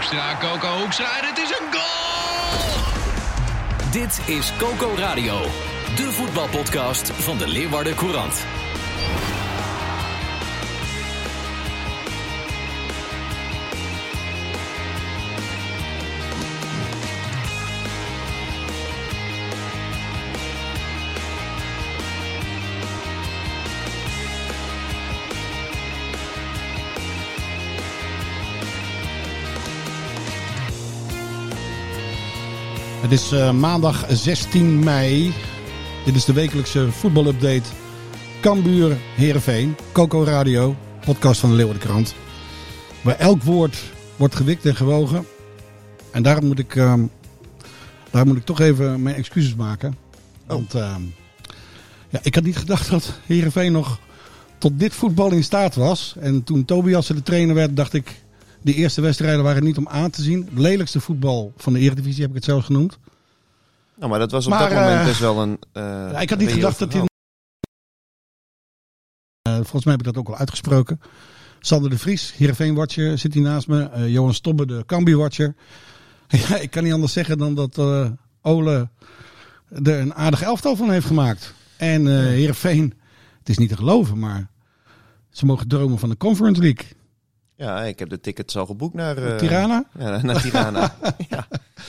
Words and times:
Hoekstra, 0.00 0.36
Coco 0.36 0.78
Hoekstra 0.78 1.06
het 1.20 1.38
is 1.38 1.50
een 1.50 1.72
goal! 1.72 2.82
Dit 3.90 4.20
is 4.26 4.52
Coco 4.58 4.94
Radio, 4.96 5.40
de 5.96 6.12
voetbalpodcast 6.12 7.10
van 7.10 7.38
de 7.38 7.48
Leeuwarden 7.48 7.94
Courant. 7.94 8.44
Het 33.10 33.20
is 33.20 33.32
eh, 33.32 33.52
maandag 33.52 34.06
16 34.08 34.78
mei. 34.78 35.32
Dit 36.04 36.14
is 36.14 36.24
de 36.24 36.32
wekelijkse 36.32 36.92
voetbalupdate. 36.92 37.68
Cambuur 38.40 38.96
Heerenveen. 39.16 39.76
Coco 39.92 40.24
Radio. 40.24 40.76
Podcast 41.04 41.40
van 41.40 41.50
de 41.50 41.56
Leeuwardenkrant. 41.56 42.14
Waar 43.02 43.18
elk 43.18 43.42
woord 43.42 43.82
wordt 44.16 44.34
gewikt 44.34 44.66
en 44.66 44.76
gewogen. 44.76 45.26
En 46.10 46.22
daarom 46.22 46.46
moet 46.46 46.58
ik, 46.58 46.76
ehm, 46.76 47.02
daar 48.10 48.26
moet 48.26 48.36
ik 48.36 48.44
toch 48.44 48.60
even 48.60 49.02
mijn 49.02 49.16
excuses 49.16 49.54
maken. 49.54 49.96
Want 50.46 50.74
ehm, 50.74 51.02
ja, 52.08 52.18
ik 52.22 52.34
had 52.34 52.44
niet 52.44 52.58
gedacht 52.58 52.90
dat 52.90 53.18
Heerenveen 53.26 53.72
nog 53.72 53.98
tot 54.58 54.78
dit 54.78 54.94
voetbal 54.94 55.30
in 55.30 55.44
staat 55.44 55.74
was. 55.74 56.14
En 56.20 56.44
toen 56.44 56.64
Tobias 56.64 57.06
de 57.06 57.22
trainer 57.22 57.54
werd, 57.54 57.76
dacht 57.76 57.94
ik... 57.94 58.22
Die 58.62 58.74
eerste 58.74 59.00
wedstrijden 59.00 59.42
waren 59.44 59.64
niet 59.64 59.76
om 59.76 59.88
aan 59.88 60.10
te 60.10 60.22
zien. 60.22 60.44
Het 60.44 60.58
lelijkste 60.58 61.00
voetbal 61.00 61.52
van 61.56 61.72
de 61.72 61.78
Eredivisie 61.78 62.20
heb 62.20 62.30
ik 62.30 62.36
het 62.36 62.44
zelfs 62.44 62.66
genoemd. 62.66 62.98
Nou, 63.96 64.10
maar 64.10 64.18
dat 64.18 64.30
was 64.30 64.44
op 64.44 64.50
Maar, 64.50 64.68
dat 64.70 64.78
moment 64.78 65.00
eh, 65.00 65.04
best 65.06 65.20
wel 65.20 65.38
een... 65.42 65.58
eh, 65.72 65.82
Ja, 65.82 66.20
ik 66.20 66.30
had 66.30 66.38
niet 66.38 66.52
gedacht 66.52 66.78
dat 66.78 66.92
hij. 66.92 67.02
Eh, 69.42 69.54
volgens 69.54 69.84
mij 69.84 69.92
heb 69.92 70.06
ik 70.06 70.12
dat 70.12 70.16
ook 70.16 70.28
al 70.28 70.36
uitgesproken. 70.36 71.00
Sander 71.60 71.90
de 71.90 71.98
Vries, 71.98 72.32
Heerenveen-watcher, 72.36 73.18
zit 73.18 73.34
hier 73.34 73.42
naast 73.42 73.68
me. 73.68 74.10
Johan 74.10 74.34
Stobbe, 74.34 74.66
de 74.66 74.82
Cambi-watcher. 74.86 75.54
Ja, 76.28 76.56
ik 76.56 76.70
kan 76.70 76.82
niet 76.84 76.92
anders 76.92 77.12
zeggen 77.12 77.38
dan 77.38 77.54
dat 77.54 77.78
Ole 78.42 78.88
er 79.68 79.98
een 80.00 80.14
aardig 80.14 80.42
elftal 80.42 80.76
van 80.76 80.90
heeft 80.90 81.06
gemaakt. 81.06 81.54
En 81.76 82.06
eh 82.06 82.14
Heerenveen, 82.14 82.94
het 83.38 83.48
is 83.48 83.58
niet 83.58 83.68
te 83.68 83.76
geloven, 83.76 84.18
maar 84.18 84.50
ze 85.30 85.46
mogen 85.46 85.68
dromen 85.68 85.98
van 85.98 86.08
de 86.08 86.16
Conference 86.16 86.60
League. 86.60 86.86
Ja, 87.60 87.82
ik 87.82 87.98
heb 87.98 88.08
de 88.08 88.20
tickets 88.20 88.56
al 88.56 88.66
geboekt 88.66 88.94
naar... 88.94 89.16
eh, 89.16 89.36
Tirana? 89.36 89.84
Ja, 89.98 90.22
naar 90.22 90.42
Tirana. 90.42 90.94
ja, 91.28 91.46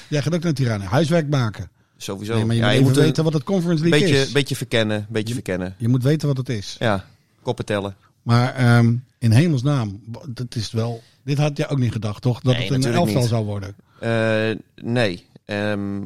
Jij 0.10 0.22
gaat 0.22 0.34
ook 0.34 0.44
naar 0.44 0.54
Tirana. 0.54 0.86
Huiswerk 0.86 1.30
maken. 1.30 1.70
sowieso. 1.98 2.36
Nee, 2.36 2.46
maar 2.46 2.56
je 2.56 2.62
ja, 2.62 2.68
moet 2.68 2.78
je 2.78 2.82
moet 2.84 2.98
een 2.98 3.04
weten 3.04 3.24
wat 3.24 3.34
het 3.34 3.44
Conference 3.44 3.84
League 3.84 4.00
beetje, 4.02 4.22
is. 4.22 4.32
beetje 4.32 4.56
verkennen, 4.56 5.06
beetje 5.10 5.34
verkennen. 5.34 5.76
Je 5.78 5.88
moet 5.88 6.04
weten 6.04 6.28
wat 6.28 6.38
het 6.38 6.50
is. 6.50 6.76
Ja, 6.80 7.06
koppen 7.42 7.66
tellen. 7.66 7.96
Maar 8.22 8.56
ehm, 8.56 8.96
in 9.18 9.32
hemelsnaam, 9.32 10.02
dat 10.30 10.56
is 10.56 10.72
wel. 10.72 11.02
Dit 11.24 11.38
had 11.38 11.58
je 11.58 11.68
ook 11.68 11.78
niet 11.80 11.92
gedacht, 11.92 12.22
toch? 12.22 12.40
Dat 12.42 12.54
Nee, 12.54 12.72
het 12.74 12.86
een 12.86 12.94
elftal 12.94 13.20
niet. 13.22 13.30
zou 13.30 13.46
worden. 13.46 13.76
Eh, 14.00 14.50
nee. 14.76 15.26
Ehm, 15.46 16.00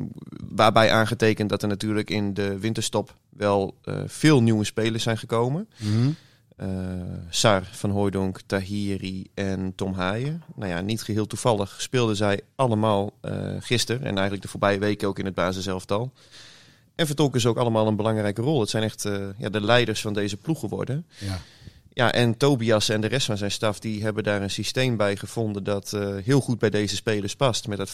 waarbij 0.49 0.91
aangetekend 0.91 1.49
dat 1.49 1.61
er 1.61 1.67
natuurlijk 1.67 2.09
in 2.09 2.33
de 2.33 2.59
winterstop 2.59 3.15
wel 3.29 3.75
eh, 3.83 3.95
veel 4.05 4.41
nieuwe 4.41 4.63
spelers 4.65 5.03
zijn 5.03 5.17
gekomen. 5.17 5.67
Eh, 5.79 5.87
Sar 7.29 7.63
van 7.71 7.89
Hooijdonk, 7.89 8.41
Tahiri 8.45 9.27
en 9.33 9.73
Tom 9.75 9.93
Haaien. 9.93 10.43
Nou 10.55 10.71
ja, 10.71 10.81
niet 10.81 11.01
geheel 11.03 11.27
toevallig 11.27 11.81
speelden 11.81 12.15
zij 12.15 12.41
allemaal 12.55 13.11
eh 13.21 13.55
gisteren 13.59 14.01
en 14.01 14.13
eigenlijk 14.13 14.41
de 14.41 14.47
voorbije 14.47 14.79
weken 14.79 15.07
ook 15.07 15.19
in 15.19 15.25
het 15.25 15.33
basiselftal. 15.33 16.11
En 16.95 17.05
vertolken 17.05 17.41
ze 17.41 17.47
ook 17.47 17.57
allemaal 17.57 17.87
een 17.87 17.95
belangrijke 17.95 18.41
rol. 18.41 18.59
Het 18.59 18.69
zijn 18.69 18.83
echt 18.83 19.05
eh, 19.05 19.27
ja, 19.37 19.49
de 19.49 19.61
leiders 19.61 20.01
van 20.01 20.13
deze 20.13 20.37
ploeg 20.37 20.59
geworden. 20.59 21.05
Ja. 21.19 21.39
Ja, 21.93 22.11
en 22.11 22.37
Tobias 22.37 22.89
en 22.89 23.01
de 23.01 23.07
rest 23.07 23.25
van 23.25 23.37
zijn 23.37 23.51
staf 23.51 23.79
die 23.79 24.03
hebben 24.03 24.23
daar 24.23 24.41
een 24.41 24.49
systeem 24.49 24.97
bij 24.97 25.15
gevonden 25.15 25.63
dat 25.63 25.93
eh, 25.93 26.15
heel 26.23 26.41
goed 26.41 26.59
bij 26.59 26.69
deze 26.69 26.95
spelers 26.95 27.35
past 27.35 27.67
met 27.67 27.77
dat 27.77 27.89
5-3-2 27.89 27.93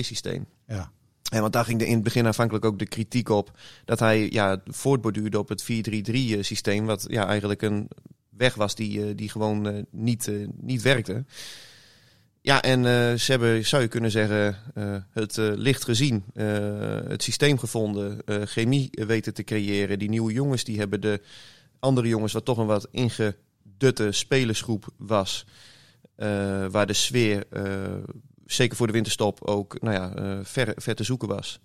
systeem. 0.00 0.46
Ja. 0.66 0.90
En 1.30 1.40
want 1.40 1.52
daar 1.52 1.64
ging 1.64 1.80
er 1.80 1.86
in 1.86 1.94
het 1.94 2.02
begin 2.02 2.26
aanvankelijk 2.26 2.64
ook 2.64 2.78
de 2.78 2.86
kritiek 2.86 3.28
op 3.28 3.58
dat 3.84 3.98
hij 3.98 4.30
ja, 4.30 4.62
voortborduurde 4.66 5.38
op 5.38 5.48
het 5.48 5.62
4-3-3 5.62 5.66
systeem, 6.40 6.86
wat 6.86 7.04
ja, 7.08 7.26
eigenlijk 7.26 7.62
een 7.62 7.88
weg 8.30 8.54
was 8.54 8.74
die, 8.74 9.06
eh, 9.06 9.16
die 9.16 9.28
gewoon 9.30 9.68
eh, 9.68 9.82
niet, 9.90 10.28
eh, 10.28 10.34
niet 10.60 10.82
werkte. 10.82 11.24
Ja, 12.42 12.62
en 12.62 12.78
eh, 12.78 13.14
ze 13.14 13.30
hebben, 13.30 13.66
zou 13.66 13.82
je 13.82 13.88
kunnen 13.88 14.10
zeggen, 14.10 14.56
eh, 14.74 14.96
het 15.10 15.38
eh, 15.38 15.50
licht 15.54 15.84
gezien, 15.84 16.24
eh, 16.34 16.46
het 17.08 17.22
systeem 17.22 17.58
gevonden, 17.58 18.24
eh, 18.24 18.42
chemie 18.44 18.88
weten 18.90 19.34
te 19.34 19.44
creëren. 19.44 19.98
Die 19.98 20.08
nieuwe 20.08 20.32
jongens, 20.32 20.64
die 20.64 20.78
hebben 20.78 21.00
de 21.00 21.20
andere 21.78 22.08
jongens, 22.08 22.32
wat 22.32 22.44
toch 22.44 22.58
een 22.58 22.66
wat 22.66 22.88
ingedutte 22.90 24.12
spelersgroep 24.12 24.86
was, 24.96 25.46
eh, 26.16 26.66
waar 26.70 26.86
de 26.86 26.92
sfeer, 26.92 27.44
eh, 27.50 27.64
zeker 28.52 28.76
voor 28.76 28.86
de 28.86 28.92
winterstop, 28.92 29.44
ook 29.44 29.80
nou 29.80 29.94
ja, 29.94 30.14
eh, 30.14 30.38
ver, 30.42 30.72
ver 30.76 30.94
te 30.94 31.04
zoeken 31.04 31.28
was. 31.28 31.60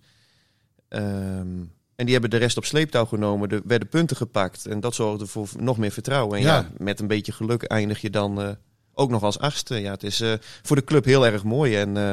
Ehm, 0.88 1.64
en 1.96 2.04
die 2.06 2.12
hebben 2.12 2.30
de 2.30 2.38
rest 2.38 2.58
op 2.58 2.66
sleeptouw 2.66 3.06
genomen. 3.06 3.50
Er 3.50 3.62
werden 3.66 3.88
punten 3.88 4.18
gepakt. 4.18 4.66
En 4.66 4.80
dat 4.80 4.96
zorgde 4.96 5.26
voor 5.26 5.48
nog 5.60 5.78
meer 5.78 5.92
vertrouwen. 5.92 6.38
En 6.38 6.44
ja, 6.44 6.56
Ja. 6.56 6.70
met 6.78 7.00
een 7.00 7.08
beetje 7.08 7.32
geluk 7.32 7.64
eindig 7.64 8.02
je 8.02 8.10
dan 8.10 8.42
eh, 8.42 8.50
ook 8.94 9.10
nog 9.10 9.24
als 9.24 9.40
achtste. 9.40 9.76
Ja, 9.76 9.92
het 9.92 10.04
is 10.04 10.22
eh, 10.22 10.34
voor 10.64 10.76
de 10.76 10.84
club 10.84 11.06
heel 11.06 11.26
erg 11.26 11.44
mooi. 11.44 11.76
En 11.78 11.98
eh, 11.98 12.12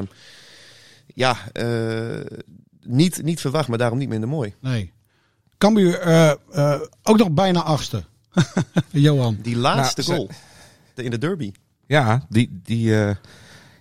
ja, 1.14 1.36
eh, 1.52 2.20
niet, 2.80 3.22
niet 3.22 3.40
verwacht, 3.40 3.68
maar 3.68 3.78
daarom 3.78 3.98
niet 3.98 4.08
minder 4.08 4.28
mooi. 4.28 4.54
Nee. 4.60 4.92
Cambuur 5.58 5.98
eh, 6.00 6.30
eh, 6.52 6.80
ook 7.02 7.18
nog 7.18 7.30
bijna 7.30 7.62
achtste. 7.62 8.04
Johan. 8.90 9.38
Die 9.42 9.56
laatste 9.56 10.00
Nou, 10.00 10.12
ze- 10.12 10.16
goal 10.16 10.30
de- 10.94 11.02
in 11.02 11.10
de 11.10 11.18
derby. 11.18 11.52
Ja, 11.86 12.26
die, 12.28 12.60
die, 12.62 13.00
eh, 13.04 13.14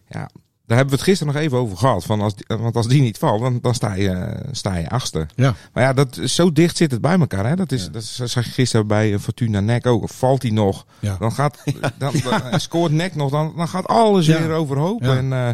ja, 0.10 0.30
daar 0.72 0.80
hebben 0.80 0.98
we 1.00 1.02
het 1.02 1.10
gisteren 1.12 1.34
nog 1.34 1.44
even 1.44 1.58
over 1.58 1.78
gehad. 1.78 2.04
Van 2.04 2.22
als, 2.22 2.34
want 2.48 2.76
als 2.76 2.88
die 2.88 3.02
niet 3.02 3.18
valt, 3.18 3.42
dan, 3.42 3.60
dan 3.62 3.74
sta, 3.74 3.94
je, 3.94 4.10
eh, 4.10 4.48
sta 4.52 4.76
je 4.76 4.90
achtste. 4.90 5.26
Ja. 5.36 5.54
Maar 5.74 5.84
ja, 5.84 5.94
dat, 5.94 6.20
zo 6.26 6.52
dicht 6.52 6.78
zit 6.78 6.92
het 6.92 7.02
bij 7.02 7.20
elkaar. 7.20 7.46
Hè? 7.46 7.56
Dat, 7.56 7.72
is, 7.72 7.90
dat 7.92 8.04
zag 8.04 8.46
je 8.46 8.52
gisteren 8.52 8.88
bij 8.88 9.14
eh, 9.14 9.20
Fortuna 9.20 9.60
Nek 9.60 9.86
ook. 9.86 10.10
Valt 10.10 10.42
hij 10.42 10.52
nog, 10.52 10.86
Ja. 11.00 11.16
dan 11.20 11.32
gaat, 11.32 11.58
dan, 11.98 12.14
dan 12.50 12.60
scoort 12.60 12.92
Nek 12.92 13.16
nog, 13.16 13.32
dan, 13.32 13.54
dan 13.56 13.68
gaat 13.68 13.88
alles 13.88 14.28
weer 14.28 14.52
overhoop. 14.52 15.02
Ja. 15.04 15.18
En 15.18 15.34
eh, 15.34 15.50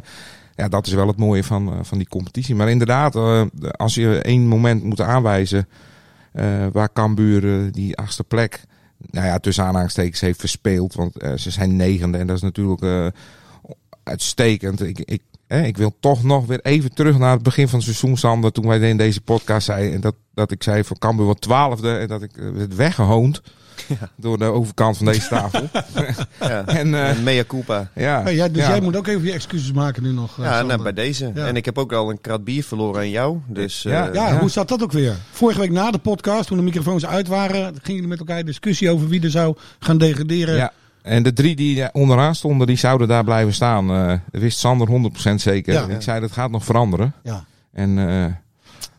ja, 0.56 0.68
dat 0.68 0.88
is 0.88 0.94
wel 0.94 1.08
het 1.08 1.18
mooie 1.18 1.44
van, 1.44 1.68
eh, 1.74 1.80
van 1.82 1.98
die 1.98 2.08
competitie. 2.08 2.56
Maar 2.56 2.70
inderdaad, 2.70 3.16
eh, 3.16 3.42
als 3.72 3.96
je 3.96 4.18
één 4.22 4.48
moment 4.48 4.84
moet 4.84 5.02
aanwijzen 5.02 5.68
eh, 6.34 6.46
waar 6.72 6.94
Cambuur 6.94 7.54
eh, 7.66 7.72
die 7.72 7.98
achtste 7.98 8.24
plek, 8.24 8.62
nou 9.12 9.26
ja, 9.26 9.40
tussen 9.40 9.64
aanhalingstekens 9.64 10.20
heeft 10.22 10.40
verspeeld. 10.40 10.94
Want 10.94 11.18
eh, 11.18 11.34
ze 11.34 11.52
zijn 11.52 11.76
negende 11.76 12.18
en 12.18 12.28
dat 12.28 12.36
is 12.36 12.42
natuurlijk 12.42 12.82
eh, 12.82 13.08
uitstekend. 14.08 14.82
Ik, 14.82 15.00
ik, 15.00 15.22
hè, 15.48 15.62
ik 15.64 15.78
wil 15.78 15.96
toch 16.00 16.24
nog 16.24 16.46
weer 16.46 16.60
even 16.62 16.94
terug 16.94 17.18
naar 17.18 17.32
het 17.34 17.44
begin 17.44 17.68
van 17.68 17.80
het 17.80 17.88
seizoen, 17.88 18.18
Sander. 18.18 18.52
Toen 18.52 18.68
wij 18.68 18.80
in 18.90 18.98
deze 18.98 19.22
podcast 19.22 19.66
zeiden 19.66 20.02
dat, 20.02 20.16
dat 20.34 20.52
ik 20.52 20.64
zei 20.64 20.84
van 20.84 20.98
Cambuur 20.98 21.26
wordt 21.26 21.42
twaalfde 21.42 21.98
en 21.98 22.08
dat 22.08 22.22
ik 22.22 22.38
eh, 22.38 22.50
werd 22.54 22.76
weggehoond 22.76 23.42
door 24.16 24.38
de 24.38 24.46
overkant 24.46 24.98
van 24.98 25.06
deze 25.06 25.28
tafel. 25.28 25.70
Ja. 26.40 26.66
en 26.82 26.94
eh, 26.94 27.10
En 27.10 27.24
mea 27.24 27.44
culpa. 27.44 27.92
ja, 27.96 28.24
Oh, 28.28 28.32
ja, 28.34 28.48
dus 28.48 28.62
ja. 28.64 28.70
jij 28.70 28.82
moet 28.82 28.96
ook 28.96 29.08
even 29.08 29.24
je 29.24 29.32
excuses 29.32 29.72
maken 29.72 30.04
nu 30.04 30.12
nog. 30.12 30.38
eh, 30.40 30.44
Ja, 30.46 30.62
nou, 30.62 30.82
bij 30.84 30.94
deze. 30.94 31.32
Ja. 31.36 31.46
En 31.48 31.56
ik 31.56 31.66
heb 31.66 31.78
ook 31.78 31.94
al 31.94 32.10
een 32.10 32.22
krat 32.22 32.44
bier 32.44 32.64
verloren 32.64 33.00
aan 33.00 33.10
jou. 33.10 33.38
Dus 33.48 33.82
Ja, 33.82 34.08
eh, 34.08 34.14
Ja, 34.14 34.28
Ja. 34.30 34.40
hoe 34.40 34.50
zat 34.50 34.68
dat 34.68 34.84
ook 34.84 34.92
weer? 34.92 35.16
Vorige 35.32 35.60
week 35.60 35.72
na 35.72 35.92
de 35.92 35.98
podcast, 35.98 36.48
toen 36.48 36.58
de 36.58 36.64
microfoons 36.64 37.06
uit 37.06 37.28
waren, 37.28 37.64
gingen 37.74 37.82
jullie 37.94 38.08
met 38.08 38.20
elkaar 38.20 38.40
in 38.40 38.46
discussie 38.46 38.90
over 38.90 39.08
wie 39.08 39.22
er 39.22 39.32
zou 39.32 39.56
gaan 39.80 39.98
degraderen. 39.98 40.72
En 41.08 41.24
de 41.24 41.34
drie 41.34 41.56
die 41.56 41.84
eh, 41.84 41.90
onderaan 41.92 42.36
stonden, 42.36 42.68
die 42.68 42.78
zouden 42.78 43.08
daar 43.08 43.24
blijven 43.24 43.54
staan. 43.54 43.90
Eh, 43.92 44.08
dat 44.32 44.42
wist 44.42 44.60
Sander 44.60 44.88
100% 44.88 45.34
zeker. 45.36 45.74
Ja. 45.74 45.88
Ik 45.88 46.02
zei 46.02 46.20
dat 46.20 46.32
gaat 46.32 46.52
nog 46.52 46.66
veranderen. 46.66 47.14
Ja. 47.24 47.46
En 47.78 47.90
eh, 47.98 48.26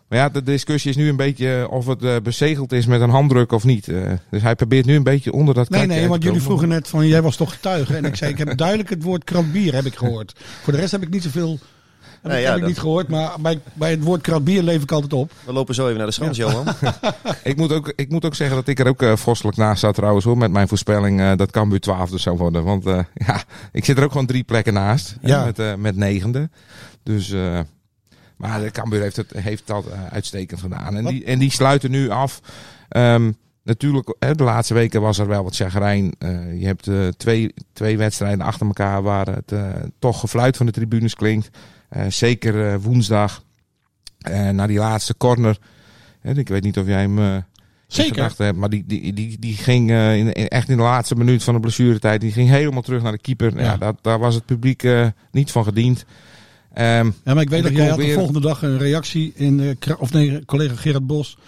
Maar 0.09 0.19
ja, 0.19 0.29
de 0.29 0.43
discussie 0.43 0.91
is 0.91 0.97
nu 0.97 1.09
een 1.09 1.17
beetje 1.17 1.69
of 1.71 1.87
het 1.87 2.03
eh, 2.03 2.17
bezegeld 2.23 2.73
is 2.73 2.87
met 2.87 3.01
een 3.01 3.11
handdruk 3.11 3.53
of 3.53 3.65
niet. 3.65 3.89
Eh, 3.89 4.13
dus 4.31 4.43
hij 4.43 4.55
probeert 4.55 4.87
nu 4.87 4.95
een 4.97 5.03
beetje 5.03 5.33
onder 5.33 5.55
dat 5.55 5.69
Nee, 5.69 5.87
nee, 5.87 6.09
want 6.09 6.23
jullie 6.23 6.43
vroegen 6.43 6.69
net 6.69 6.89
van, 6.89 7.07
jij 7.07 7.23
was 7.23 7.37
toch 7.37 7.53
getuige? 7.53 7.97
En 7.97 8.05
ik 8.05 8.17
zei, 8.17 8.31
ik 8.31 8.39
heb 8.39 8.57
duidelijk 8.57 8.91
het 8.91 9.03
woord 9.03 9.25
kratbier 9.25 9.75
heb 9.75 9.85
ik 9.85 9.95
gehoord. 9.95 10.33
Voor 10.63 10.73
de 10.73 10.79
rest 10.79 10.93
heb 10.93 11.03
ik 11.03 11.11
niet 11.11 11.23
zoveel... 11.23 11.59
Heb, 12.23 12.31
Nee, 12.33 12.41
ik- 12.41 12.43
ja, 12.47 12.49
heb 12.49 12.55
ik 12.55 12.61
dat- 12.61 12.71
niet 12.71 12.79
gehoord, 12.79 13.09
maar 13.09 13.31
bij, 13.41 13.61
bij 13.75 13.91
het 13.91 14.03
woord 14.03 14.21
kratbier 14.21 14.63
leef 14.63 14.83
ik 14.83 14.93
altijd 14.93 15.13
op. 15.13 15.33
We 15.45 15.53
lopen 15.53 15.75
zo 15.75 15.85
even 15.87 15.97
naar 15.99 16.07
de 16.07 16.13
schans, 16.13 16.37
Johan. 16.37 16.67
Ik 17.45 17.57
moet, 17.57 17.73
ook, 17.73 17.93
ik 17.97 18.11
moet 18.11 18.25
ook 18.25 18.35
zeggen 18.35 18.57
dat 18.57 18.69
ik 18.69 18.79
er 18.79 18.87
ook 18.89 19.03
eh 19.03 19.17
vorstelijk 19.17 19.57
naast 19.57 19.81
zat 19.81 19.95
trouwens 19.95 20.25
hoor. 20.25 20.39
Met 20.39 20.51
mijn 20.51 20.69
voorspelling 20.69 21.21
eh, 21.21 21.33
dat 21.37 21.51
Cambuur 21.51 21.81
12 21.81 22.11
zou 22.15 22.37
worden. 22.37 22.65
Want 22.65 22.87
eh, 22.87 22.99
ja, 23.27 23.43
ik 23.73 23.85
zit 23.85 23.99
er 23.99 24.05
ook 24.05 24.11
gewoon 24.13 24.27
drie 24.27 24.45
plekken 24.45 24.73
naast. 24.73 25.17
Ja. 25.23 25.45
met, 25.45 25.59
eh, 25.59 25.75
met 25.75 25.97
negende. 25.97 26.51
Dus, 27.03 27.31
eh, 27.31 27.61
maar 28.37 28.61
de 28.61 28.71
Cambuur 28.71 29.01
heeft 29.01 29.17
het, 29.17 29.33
heeft 29.37 29.63
dat 29.67 29.85
uitstekend 30.11 30.61
gedaan. 30.61 30.97
En 30.97 31.03
Wat? 31.03 31.13
die, 31.13 31.25
en 31.25 31.39
die 31.39 31.51
sluiten 31.53 31.91
nu 31.91 32.11
af. 32.11 32.41
Ehm, 32.89 33.33
natuurlijk, 33.63 34.15
hè, 34.19 34.35
de 34.35 34.43
laatste 34.45 34.75
weken 34.75 35.01
was 35.01 35.19
er 35.19 35.27
wel 35.27 35.45
wat 35.45 35.57
chagrijn. 35.57 36.15
Eh, 36.19 36.61
je 36.61 36.67
hebt 36.67 36.87
eh, 36.89 37.07
twee, 37.17 37.55
twee 37.73 37.99
wedstrijden 37.99 38.41
achter 38.47 38.67
elkaar 38.67 39.03
waar 39.03 39.27
het 39.27 39.53
eh, 39.53 39.61
toch 39.99 40.21
gefluit 40.21 40.57
van 40.57 40.67
de 40.67 40.73
tribunes 40.73 41.15
klinkt. 41.15 41.51
Eh, 41.89 42.07
zeker 42.09 42.73
eh, 42.73 42.79
woensdag. 42.81 43.43
Eh, 44.19 44.49
na 44.49 44.67
die 44.67 44.79
laatste 44.79 45.17
corner. 45.17 45.59
Hè, 46.21 46.39
ik 46.39 46.49
weet 46.49 46.63
niet 46.63 46.79
of 46.79 46.87
jij 46.87 47.01
hem... 47.01 47.45
Zeker. 47.87 48.33
hebt. 48.37 48.57
Maar 48.57 48.69
die, 48.69 48.85
die, 48.87 49.13
die, 49.13 49.39
die 49.39 49.55
ging 49.55 49.91
in, 49.91 50.33
echt 50.33 50.69
in 50.69 50.77
de 50.77 50.83
laatste 50.83 51.15
minuut 51.15 51.43
van 51.43 51.55
de 51.55 51.61
blessuretijd. 51.61 52.21
Die 52.21 52.33
ging 52.33 52.49
helemaal 52.49 52.83
terug 52.83 53.03
naar 53.03 53.13
de 53.13 53.19
keeper. 53.19 53.57
Ja. 53.57 53.63
Ja. 53.63 53.77
dat, 53.77 53.99
daar 54.03 54.19
was 54.19 54.35
het 54.35 54.45
publiek 54.45 54.89
niet 55.31 55.51
van 55.51 55.65
gediend. 55.65 56.05
Ehm, 56.73 57.11
Ja, 57.25 57.35
maar 57.35 57.43
ik 57.43 57.51
weet 57.51 57.63
dat 57.63 57.73
jij 57.73 57.89
had 57.89 57.99
de 57.99 58.13
volgende 58.13 58.41
dag 58.41 58.63
een 58.63 58.79
reactie 58.79 59.33
in 59.35 59.57
de 59.57 59.77
krant, 59.79 60.01
of 60.01 60.13
nee, 60.13 60.45
collega 60.45 60.75
Gerard 60.75 61.07
Bos, 61.07 61.39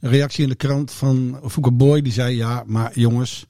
een 0.00 0.10
reactie 0.10 0.42
in 0.42 0.48
de 0.48 0.54
krant 0.54 0.92
van 0.92 1.38
Fouke 1.48 1.72
Boy. 1.72 2.02
Die 2.02 2.12
zei, 2.12 2.36
ja, 2.36 2.62
maar 2.66 2.98
jongens, 2.98 3.46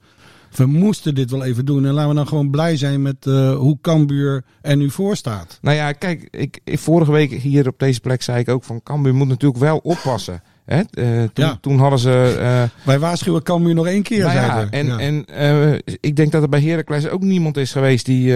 we 0.57 0.67
moesten 0.67 1.15
dit 1.15 1.31
wel 1.31 1.45
even 1.45 1.65
doen. 1.65 1.87
En 1.87 1.93
laten 1.93 2.09
we 2.09 2.15
dan 2.15 2.27
gewoon 2.29 2.51
blij 2.51 2.77
zijn 2.77 3.03
met 3.03 3.27
eh, 3.27 3.55
hoe 3.57 3.79
Cambuur 3.81 4.45
er 4.63 4.77
nu 4.77 4.91
voor 4.91 5.17
staat. 5.17 5.59
nou 5.63 5.77
ja, 5.77 5.93
kijk, 5.93 6.29
ik, 6.31 6.61
ik- 6.65 6.79
vorige 6.79 7.13
week 7.13 7.31
hier 7.33 7.69
op 7.69 7.79
deze 7.79 8.01
plek 8.01 8.23
zei 8.23 8.39
ik 8.39 8.49
ook 8.49 8.65
van 8.65 8.83
Cambuur 8.83 9.15
moet 9.15 9.29
natuurlijk 9.29 9.61
wel 9.61 9.79
oppassen. 9.79 10.43
Hè? 10.65 10.77
Eh, 10.91 11.07
toen, 11.33 11.45
Ja. 11.45 11.59
toen 11.61 11.79
hadden 11.79 11.99
ze... 11.99 12.37
eh, 12.41 12.87
Wij 12.87 12.99
waarschuwen 12.99 13.43
Cambuur 13.43 13.75
nog 13.75 13.87
één 13.87 14.03
keer, 14.03 14.19
nou 14.25 14.35
ja, 14.35 14.71
en, 14.71 14.87
Ja. 14.87 14.99
en 14.99 15.25
ik 16.01 16.17
denk 16.17 16.33
dat 16.33 16.43
er 16.43 16.49
bij 16.49 16.61
Heracles 16.63 17.09
ook 17.09 17.23
niemand 17.23 17.57
is 17.57 17.73
geweest 17.73 18.07
die 18.07 18.35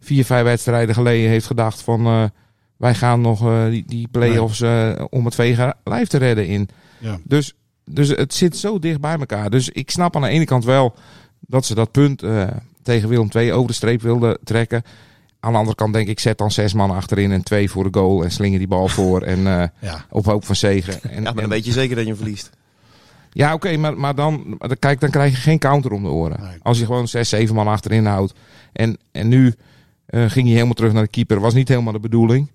vier, 0.00 0.24
vijf 0.24 0.44
wedstrijden 0.44 0.94
geleden 0.94 1.30
heeft 1.30 1.46
gedacht 1.46 1.82
van... 1.82 2.30
wij 2.76 2.94
gaan 2.94 3.20
nog 3.20 3.68
die, 3.70 3.84
die 3.86 4.08
play-offs 4.10 4.62
om 5.10 5.24
het 5.24 5.34
vega 5.34 5.74
lijf 5.84 6.08
te 6.08 6.18
redden 6.18 6.46
in. 6.46 6.68
Ja. 6.98 7.18
Dus, 7.24 7.54
dus 7.84 8.08
het 8.08 8.34
zit 8.34 8.56
zo 8.56 8.78
dicht 8.78 9.00
bij 9.00 9.18
elkaar. 9.18 9.50
Dus 9.50 9.68
ik 9.68 9.90
snap 9.90 10.16
aan 10.16 10.22
de 10.22 10.28
ene 10.28 10.44
kant 10.44 10.64
wel 10.64 10.94
dat 11.46 11.64
ze 11.64 11.74
dat 11.74 11.90
punt 11.90 12.22
eh, 12.22 12.48
tegen 12.82 13.08
Willem 13.08 13.28
II 13.36 13.52
over 13.52 13.68
de 13.68 13.74
streep 13.74 14.02
wilden 14.02 14.38
trekken. 14.44 14.82
Aan 15.40 15.52
de 15.52 15.58
andere 15.58 15.76
kant 15.76 15.92
denk 15.92 16.08
ik, 16.08 16.20
zet 16.20 16.38
dan 16.38 16.50
zes 16.50 16.72
man 16.72 16.90
achterin 16.90 17.32
en 17.32 17.42
twee 17.42 17.70
voor 17.70 17.90
de 17.92 17.98
goal 17.98 18.24
en 18.24 18.30
slinger 18.30 18.58
die 18.58 18.68
bal 18.68 18.88
voor 18.88 19.22
en 19.22 19.46
eh, 19.46 19.68
ja. 19.90 20.04
op 20.10 20.24
hoop 20.24 20.44
van 20.44 20.56
zegen. 20.56 21.02
En, 21.02 21.10
Ja, 21.14 21.20
maar 21.22 21.34
dan 21.34 21.42
en- 21.42 21.48
weet 21.48 21.64
je 21.64 21.72
zeker 21.72 21.94
dat 21.96 22.04
je 22.04 22.10
hem 22.10 22.20
verliest. 22.20 22.50
ja, 23.30 23.54
oké, 23.54 23.76
maar, 23.76 23.96
maar 23.98 24.14
dan, 24.14 24.44
maar 24.58 24.68
dan- 24.68 24.78
kijk, 24.78 25.00
dan 25.00 25.10
krijg 25.10 25.30
je 25.30 25.36
geen 25.40 25.58
counter 25.58 25.92
om 25.92 26.02
de 26.02 26.08
oren. 26.08 26.40
Nee. 26.40 26.56
Als 26.62 26.78
je 26.78 26.86
gewoon 26.86 27.08
zes, 27.08 27.28
zeven 27.28 27.54
man 27.54 27.66
achterin 27.68 28.06
houdt. 28.06 28.34
En, 28.72 28.96
en 29.12 29.28
nu 29.28 29.54
eh, 30.06 30.30
ging 30.30 30.46
je 30.46 30.52
helemaal 30.54 30.74
terug 30.74 30.92
naar 30.92 31.02
de 31.02 31.08
keeper. 31.08 31.40
Was 31.40 31.54
niet 31.54 31.68
helemaal 31.68 31.92
de 31.92 32.00
bedoeling. 32.00 32.50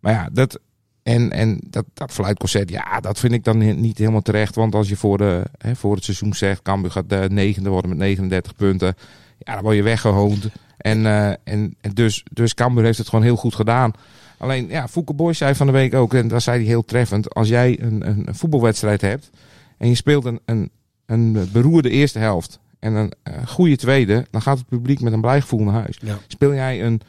Maar 0.00 0.12
ja, 0.12 0.28
dat, 0.32 0.58
en, 1.02 1.30
en 1.30 1.60
dat, 1.66 1.84
dat 1.94 2.12
fluitconcert, 2.12 2.70
ja, 2.70 3.00
dat 3.00 3.18
vind 3.18 3.32
ik 3.32 3.44
dan 3.44 3.80
niet 3.80 3.98
helemaal 3.98 4.20
terecht. 4.20 4.54
Want 4.54 4.74
als 4.74 4.88
je 4.88 4.96
voor, 4.96 5.18
de, 5.18 5.42
hè, 5.58 5.76
voor 5.76 5.94
het 5.94 6.04
seizoen 6.04 6.34
zegt, 6.34 6.62
Cambuur 6.62 6.90
gaat 6.90 7.08
de 7.08 7.26
negende 7.30 7.70
worden 7.70 7.90
met 7.90 7.98
39 7.98 8.54
punten. 8.54 8.94
Ja, 9.38 9.54
dan 9.54 9.62
word 9.62 9.76
je 9.76 9.82
weggehoond. 9.82 10.48
En, 10.76 11.06
eh, 11.06 11.28
en, 11.28 11.74
en 11.80 11.94
dus, 11.94 12.24
dus 12.32 12.54
Cambuur 12.54 12.84
heeft 12.84 12.98
het 12.98 13.08
gewoon 13.08 13.24
heel 13.24 13.36
goed 13.36 13.54
gedaan. 13.54 13.92
Alleen, 14.38 14.68
ja, 14.68 14.88
Fouke 14.88 15.12
Boy 15.12 15.32
zei 15.32 15.54
van 15.54 15.66
de 15.66 15.72
week 15.72 15.94
ook, 15.94 16.14
en 16.14 16.28
dat 16.28 16.42
zei 16.42 16.58
hij 16.58 16.66
heel 16.66 16.84
treffend. 16.84 17.34
Als 17.34 17.48
jij 17.48 17.80
een, 17.80 18.08
een, 18.08 18.28
een 18.28 18.34
voetbalwedstrijd 18.34 19.00
hebt 19.00 19.30
en 19.78 19.88
je 19.88 19.94
speelt 19.94 20.24
een, 20.24 20.40
een, 20.44 20.70
een 21.06 21.48
beroerde 21.52 21.90
eerste 21.90 22.18
helft 22.18 22.58
en 22.78 22.94
een 22.94 23.12
eh, 23.22 23.46
goede 23.46 23.76
tweede, 23.76 24.26
dan 24.30 24.42
gaat 24.42 24.58
het 24.58 24.68
publiek 24.68 25.00
met 25.00 25.12
een 25.12 25.20
blij 25.20 25.40
gevoel 25.40 25.62
naar 25.62 25.74
huis. 25.74 25.98
Ja. 26.02 26.18
Speel 26.26 26.54
jij 26.54 26.84
een, 26.84 27.00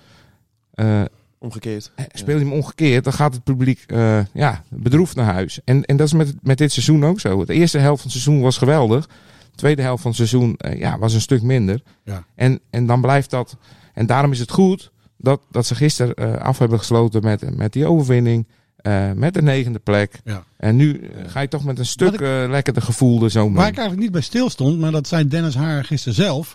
eh, 0.73 1.01
Omgekeerd. 1.43 1.91
speel 2.13 2.37
je 2.37 2.43
hem 2.43 2.53
omgekeerd, 2.53 3.03
dan 3.03 3.13
gaat 3.13 3.33
het 3.33 3.43
publiek 3.43 3.83
eh, 3.87 4.19
ja, 4.33 4.63
bedroefd 4.69 5.15
naar 5.15 5.33
huis. 5.33 5.59
En, 5.65 5.85
en 5.85 5.97
dat 5.97 6.07
is 6.07 6.13
met, 6.13 6.33
met 6.41 6.57
dit 6.57 6.71
seizoen 6.71 7.05
ook 7.05 7.19
zo. 7.19 7.45
De 7.45 7.53
eerste 7.53 7.77
helft 7.77 8.01
van 8.01 8.11
het 8.11 8.21
seizoen 8.21 8.43
was 8.43 8.57
geweldig. 8.57 9.05
De 9.05 9.57
tweede 9.57 9.81
helft 9.81 10.01
van 10.01 10.11
het 10.11 10.19
seizoen 10.19 10.55
eh, 10.57 10.79
ja, 10.79 10.97
was 10.97 11.13
een 11.13 11.21
stuk 11.21 11.41
minder. 11.41 11.81
Ja. 12.03 12.25
En, 12.35 12.59
en 12.69 12.85
dan 12.85 13.01
blijft 13.01 13.29
dat. 13.29 13.57
En 13.93 14.05
daarom 14.05 14.31
is 14.31 14.39
het 14.39 14.51
goed 14.51 14.91
dat, 15.17 15.41
dat 15.51 15.65
ze 15.65 15.75
gisteren 15.75 16.13
eh, 16.15 16.35
af 16.35 16.57
hebben 16.57 16.77
gesloten 16.79 17.23
met, 17.23 17.55
met 17.57 17.73
die 17.73 17.85
overwinning. 17.85 18.47
eh, 18.75 19.11
met 19.11 19.33
de 19.33 19.41
negende 19.41 19.79
plek. 19.79 20.19
Ja. 20.23 20.43
En 20.57 20.75
nu 20.75 20.99
eh, 20.99 21.29
ga 21.29 21.39
je 21.39 21.47
toch 21.47 21.63
met 21.63 21.79
een 21.79 21.85
stuk 21.85 22.13
ik- 22.13 22.21
eh, 22.21 22.45
lekkerder 22.49 22.83
gevoel 22.83 23.23
er 23.23 23.31
zo 23.31 23.45
mee. 23.47 23.55
Waar 23.57 23.67
ik 23.67 23.73
eigenlijk 23.77 24.01
niet 24.01 24.11
bij 24.11 24.21
stil 24.21 24.49
stond, 24.49 24.79
maar 24.79 24.91
dat 24.91 25.07
zei 25.07 25.27
Dennis 25.27 25.55
Haar 25.55 25.83
gisteren 25.85 26.15
zelf. 26.15 26.53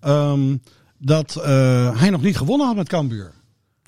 ehm, 0.00 0.56
dat 0.98 1.36
eh, 1.36 2.00
hij 2.00 2.10
nog 2.10 2.22
niet 2.22 2.36
gewonnen 2.36 2.66
had 2.66 2.76
met 2.76 2.88
Cambuur. 2.88 3.32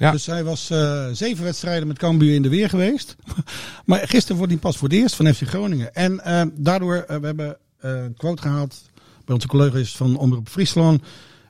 Ja. 0.00 0.10
Dus 0.10 0.26
hij 0.26 0.44
was 0.44 0.70
eh, 0.70 1.06
zeven 1.12 1.44
wedstrijden 1.44 1.88
met 1.88 1.98
Cambuur 1.98 2.34
in 2.34 2.42
de 2.42 2.48
weer 2.48 2.68
geweest. 2.68 3.16
maar 3.86 3.98
gisteren 3.98 4.36
wordt 4.36 4.52
hij 4.52 4.60
pas 4.60 4.76
voor 4.76 4.88
het 4.88 4.96
eerst 4.96 5.14
van 5.14 5.34
FC 5.34 5.42
Groningen. 5.42 5.94
En 5.94 6.20
eh, 6.20 6.42
daardoor, 6.52 6.94
eh, 6.94 7.16
we 7.16 7.26
hebben 7.26 7.56
een 7.80 8.14
quote 8.16 8.42
gehaald 8.42 8.82
bij 9.24 9.34
onze 9.34 9.48
collega's 9.48 9.96
van 9.96 10.16
Omroep 10.16 10.48
Friesland. 10.48 11.02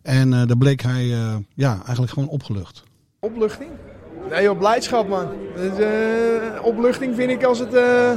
En 0.03 0.33
eh 0.33 0.47
daar 0.47 0.57
bleek 0.57 0.83
hij 0.83 1.13
eh, 1.13 1.37
ja, 1.55 1.81
eigenlijk 1.85 2.13
gewoon 2.13 2.29
opgelucht. 2.29 2.83
Opluchting? 3.21 3.71
Nee 4.31 4.43
joh, 4.43 4.59
blijdschap 4.59 5.09
man. 5.09 5.29
Dus, 5.57 5.79
eh, 5.79 6.65
opluchting 6.65 7.15
vind 7.15 7.31
ik 7.31 7.45
als 7.45 7.59
het 7.59 7.75
eh, 7.75 8.13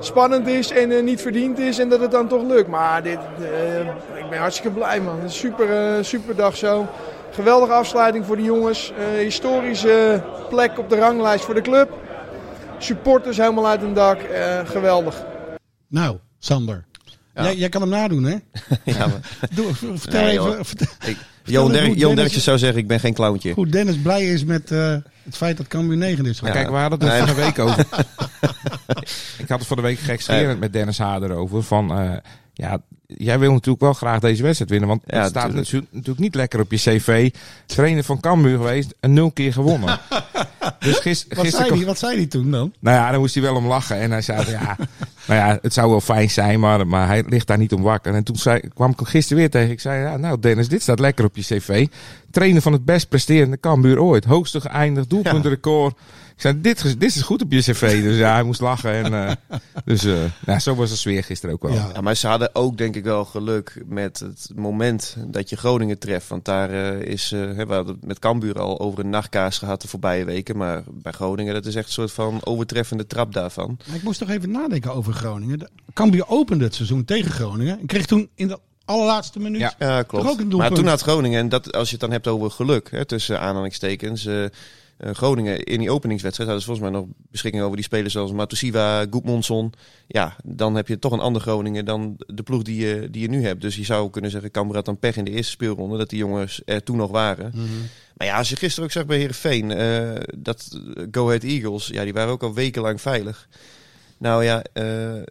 spannend 0.00 0.46
is 0.46 0.70
en 0.70 1.04
niet 1.04 1.20
verdiend 1.20 1.58
is 1.58 1.78
en 1.78 1.88
dat 1.88 2.00
het 2.00 2.10
dan 2.10 2.28
toch 2.28 2.42
lukt. 2.42 2.68
Maar 2.68 3.02
dit, 3.02 3.18
eh, 3.38 3.80
ik 4.18 4.30
ben 4.30 4.38
hartstikke 4.38 4.78
blij 4.78 5.00
man. 5.00 5.20
Een 5.20 5.30
super, 5.30 5.96
eh, 5.96 6.02
super 6.02 6.36
dag 6.36 6.56
zo. 6.56 6.86
Geweldige 7.32 7.72
afsluiting 7.72 8.26
voor 8.26 8.36
de 8.36 8.42
jongens. 8.42 8.92
Eh, 8.98 9.18
historische 9.22 10.22
plek 10.48 10.78
op 10.78 10.88
de 10.90 10.96
ranglijst 10.96 11.44
voor 11.44 11.54
de 11.54 11.60
club. 11.60 11.92
Supporters 12.78 13.36
helemaal 13.36 13.66
uit 13.68 13.82
een 13.82 13.94
dak. 13.94 14.20
Eh, 14.20 14.60
geweldig. 14.64 15.24
Nou, 15.88 16.16
Sander. 16.38 16.84
Ja. 17.34 17.42
Jij, 17.42 17.56
jij 17.56 17.68
kan 17.68 17.80
hem 17.80 17.90
nadoen, 17.90 18.24
hè? 18.24 18.30
Ja, 18.92 19.06
maar, 19.06 19.20
Doe, 19.54 19.74
vertel 19.74 20.22
Nee, 20.22 20.38
even 20.40 20.64
vertel, 20.64 20.86
ik, 21.06 21.16
Johan, 21.44 22.14
Derk, 22.14 22.32
zou 22.32 22.58
zeggen, 22.58 22.78
ik 22.78 22.86
ben 22.86 23.00
geen 23.00 23.14
clowntje. 23.14 23.52
hoe 23.52 23.66
Dennis 23.66 23.96
blij 23.96 24.24
is 24.26 24.44
met 24.44 24.70
eh, 24.70 24.96
het 25.22 25.36
feit 25.36 25.56
dat 25.56 25.66
Cambuur 25.66 25.96
9 25.96 26.26
is. 26.26 26.40
Maar 26.40 26.50
Ja. 26.50 26.56
kijk, 26.56 26.70
we 26.70 26.76
hadden 26.76 26.98
het 27.00 27.08
Nee. 27.08 27.18
van 27.18 27.28
de 27.36 27.42
week 27.42 27.58
over. 27.58 27.78
ik 29.42 29.48
had 29.48 29.58
het 29.58 29.66
van 29.66 29.76
de 29.76 29.82
week 29.82 29.98
gekscherend 29.98 30.60
met 30.60 30.72
Dennis 30.72 30.98
Haar 30.98 31.22
erover. 31.22 31.62
Van, 31.62 31.98
eh, 31.98 32.16
ja, 32.52 32.78
jij 33.18 33.38
wil 33.38 33.52
natuurlijk 33.52 33.82
wel 33.82 33.92
graag 33.92 34.20
deze 34.20 34.42
wedstrijd 34.42 34.70
winnen. 34.70 34.88
Want 34.88 35.02
Ja, 35.06 35.20
het 35.20 35.28
staat 35.28 35.42
tuurlijk. 35.42 35.64
natuurlijk, 35.64 35.92
natuurlijk 35.92 36.20
niet 36.20 36.34
lekker 36.34 36.60
op 36.60 36.70
je 36.70 36.76
cv. 36.76 37.30
Trainer 37.66 38.04
van 38.04 38.20
Cambuur 38.20 38.56
geweest 38.56 38.94
en 39.00 39.12
nul 39.12 39.30
keer 39.30 39.52
gewonnen. 39.52 39.98
dus 40.78 40.98
gis, 40.98 41.26
Wat 41.28 41.38
gisteren... 41.38 41.66
zei, 41.66 41.78
hij, 41.78 41.86
wat 41.86 41.98
zei 41.98 42.16
hij 42.16 42.26
toen 42.26 42.50
dan? 42.50 42.72
Nou 42.78 42.96
ja, 42.96 43.10
dan 43.10 43.20
moest 43.20 43.34
hij 43.34 43.42
wel 43.42 43.54
om 43.54 43.66
lachen. 43.66 43.96
En 43.96 44.10
hij 44.10 44.22
zei, 44.22 44.50
ja, 44.50 44.76
nou 45.28 45.40
ja, 45.40 45.58
het 45.62 45.72
zou 45.72 45.90
wel 45.90 46.00
fijn 46.00 46.30
zijn, 46.30 46.60
maar, 46.60 46.86
maar 46.86 47.06
hij 47.06 47.24
ligt 47.28 47.46
daar 47.46 47.58
niet 47.58 47.72
om 47.72 47.82
wakker. 47.82 48.14
En 48.14 48.24
toen 48.24 48.36
zei, 48.36 48.60
kwam 48.74 48.90
ik 48.90 49.06
gisteren 49.06 49.38
weer 49.38 49.50
tegen. 49.50 49.70
Ik 49.70 49.80
zei, 49.80 50.02
ja, 50.02 50.16
nou 50.16 50.40
Dennis, 50.40 50.68
dit 50.68 50.82
staat 50.82 50.98
lekker 50.98 51.24
op 51.24 51.36
je 51.36 51.42
cv. 51.42 51.86
Trainer 52.30 52.62
van 52.62 52.72
het 52.72 52.84
best 52.84 53.08
presterende 53.08 53.60
Cambuur 53.60 54.00
ooit. 54.00 54.24
Hoogste 54.24 54.60
geëindigd, 54.60 55.10
doelpuntenrecord. 55.10 55.96
Ik 56.34 56.40
zei, 56.40 56.60
dit, 56.60 56.84
is- 56.84 56.98
dit 56.98 57.14
is 57.16 57.22
goed 57.22 57.42
op 57.42 57.52
je 57.52 57.60
cv. 57.60 58.02
Dus 58.02 58.16
ja, 58.16 58.32
hij 58.32 58.42
moest 58.42 58.60
lachen. 58.60 58.92
En, 58.92 59.14
eh, 59.28 59.58
dus 59.84 60.04
eh, 60.04 60.14
nou, 60.46 60.58
zo 60.58 60.74
was 60.74 60.90
de 60.90 60.96
sfeer 60.96 61.24
gisteren 61.24 61.54
ook 61.54 61.62
wel. 61.62 61.72
Ja. 61.72 61.90
Ja, 61.94 62.00
maar 62.00 62.14
ze 62.16 62.26
hadden 62.26 62.50
ook 62.54 62.76
denk 62.78 62.96
ik 62.96 63.04
wel 63.04 63.24
geluk 63.24 63.82
met 63.86 64.18
het 64.20 64.50
moment 64.54 65.16
dat 65.26 65.50
je 65.50 65.56
Groningen 65.56 65.98
treft. 65.98 66.28
Want 66.28 66.44
daar 66.44 66.70
eh, 66.70 67.00
is, 67.12 67.32
eh, 67.32 67.40
hè, 67.40 67.66
we 67.66 67.74
hadden 67.74 67.94
het 67.94 68.04
met 68.06 68.18
Cambuur 68.18 68.60
al 68.60 68.80
over 68.80 68.98
een 69.04 69.10
nachtkaas 69.10 69.58
gehad 69.58 69.82
de 69.82 69.88
voorbije 69.88 70.24
weken. 70.24 70.56
Maar 70.56 70.82
bij 70.90 71.12
Groningen, 71.12 71.54
dat 71.54 71.66
is 71.66 71.74
echt 71.74 71.86
een 71.86 71.92
soort 71.92 72.12
van 72.12 72.40
overtreffende 72.44 73.06
trap 73.06 73.32
daarvan. 73.32 73.78
Maar 73.86 73.96
ik 73.96 74.02
moest 74.02 74.18
toch 74.18 74.30
even 74.30 74.50
nadenken 74.50 74.94
over 74.94 75.12
Groningen. 75.12 75.58
De- 75.58 75.68
Cambuur 75.92 76.28
opende 76.28 76.64
het 76.64 76.74
seizoen 76.74 77.04
tegen 77.04 77.30
Groningen. 77.30 77.80
En 77.80 77.86
kreeg 77.86 78.06
toen 78.06 78.28
in 78.34 78.48
de 78.48 78.58
allerlaatste 78.84 79.38
minuut... 79.40 79.60
Ja. 79.60 79.74
Ja, 79.78 80.02
Toch 80.04 80.20
ook 80.20 80.24
klopt. 80.36 80.40
een? 80.52 80.56
Maar 80.58 80.70
toen 80.72 80.86
had 80.86 81.00
Groningen, 81.00 81.40
en 81.40 81.48
dat, 81.48 81.72
als 81.72 81.86
je 81.86 81.92
het 81.92 82.00
dan 82.00 82.10
hebt 82.10 82.26
over 82.26 82.50
geluk, 82.50 82.90
hè, 82.90 83.04
tussen 83.04 83.40
aanhalingstekens. 83.40 84.28
Groningen 84.98 85.62
in 85.64 85.78
die 85.78 85.90
openingswedstrijd 85.90 86.50
hadden 86.50 86.66
ze 86.66 86.72
volgens 86.72 86.90
mij 86.90 87.00
nog 87.00 87.10
beschikking 87.30 87.62
over 87.62 87.76
die 87.76 87.84
spelers 87.84 88.12
zoals 88.12 88.32
Matusiwa, 88.32 89.06
Goedmondson. 89.10 89.72
Ja, 90.06 90.36
dan 90.44 90.74
heb 90.74 90.88
je 90.88 90.98
toch 90.98 91.12
een 91.12 91.20
ander 91.20 91.42
Groningen 91.42 91.84
dan 91.84 92.14
de 92.26 92.42
ploeg 92.42 92.62
die 92.62 92.86
je, 92.86 93.10
die 93.10 93.22
je 93.22 93.28
nu 93.28 93.44
hebt. 93.44 93.60
Dus 93.60 93.76
je 93.76 93.84
zou 93.84 94.10
kunnen 94.10 94.30
zeggen, 94.30 94.50
Cambuur 94.50 94.76
had 94.76 94.84
dan 94.84 94.98
pech 94.98 95.16
in 95.16 95.24
de 95.24 95.30
eerste 95.30 95.50
speelronde, 95.50 95.96
dat 95.96 96.10
die 96.10 96.18
jongens 96.18 96.62
er 96.64 96.82
toen 96.82 96.96
nog 96.96 97.10
waren. 97.10 97.52
Mhm. 97.54 97.66
Maar 98.16 98.26
ja, 98.26 98.36
als 98.36 98.48
je 98.48 98.56
gisteren 98.56 98.84
ook 98.84 98.92
zag 98.92 99.06
bij 99.06 99.18
Heerenveen, 99.18 99.70
eh 99.70 100.20
dat 100.38 100.80
Go 101.10 101.26
Ahead 101.26 101.42
Eagles, 101.42 101.86
ja, 101.86 102.04
die 102.04 102.12
waren 102.12 102.32
ook 102.32 102.42
al 102.42 102.54
wekenlang 102.54 103.00
veilig. 103.00 103.48
Nou 104.18 104.44
ja, 104.44 104.62
eh, 104.72 105.22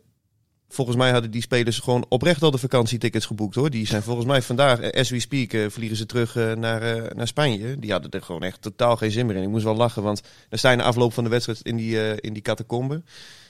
volgens 0.74 0.98
mij 0.98 1.12
hadden 1.12 1.32
die 1.32 1.42
spelers 1.42 1.80
gewoon 1.80 2.06
oprecht 2.10 2.44
al 2.44 2.51
de 2.51 2.58
vakantietickets 2.58 3.25
geboekt 3.25 3.56
hoor. 3.56 3.70
Die 3.70 3.88
zijn 3.88 4.04
volgens 4.04 4.25
mij 4.25 4.42
vandaag, 4.42 4.80
eh, 4.80 5.00
as 5.00 5.10
we 5.10 5.20
speak, 5.20 5.54
eh, 5.54 5.66
vliegen 5.70 5.98
ze 5.98 6.06
terug 6.06 6.36
eh, 6.36 6.54
naar, 6.54 7.12
naar 7.16 7.28
Spanje. 7.28 7.80
Die 7.80 7.92
hadden 7.92 8.12
er 8.12 8.22
gewoon 8.22 8.44
echt 8.44 8.62
totaal 8.62 8.98
geen 8.98 9.12
zin 9.12 9.25
meer 9.25 9.36
in. 9.36 9.44
Ik 9.44 9.50
moest 9.50 9.63
wel 9.63 9.75
lachen, 9.75 10.04
want 10.04 10.22
dan 10.50 10.60
sta 10.60 10.72
je 10.72 10.78
na 10.78 10.84
afloop 10.84 11.13
van 11.13 11.24
de 11.24 11.30
wedstrijd 11.30 11.62
in 11.62 11.75
die, 11.75 12.22
in 12.22 12.34
die 12.34 12.42
catacombe. 12.42 13.01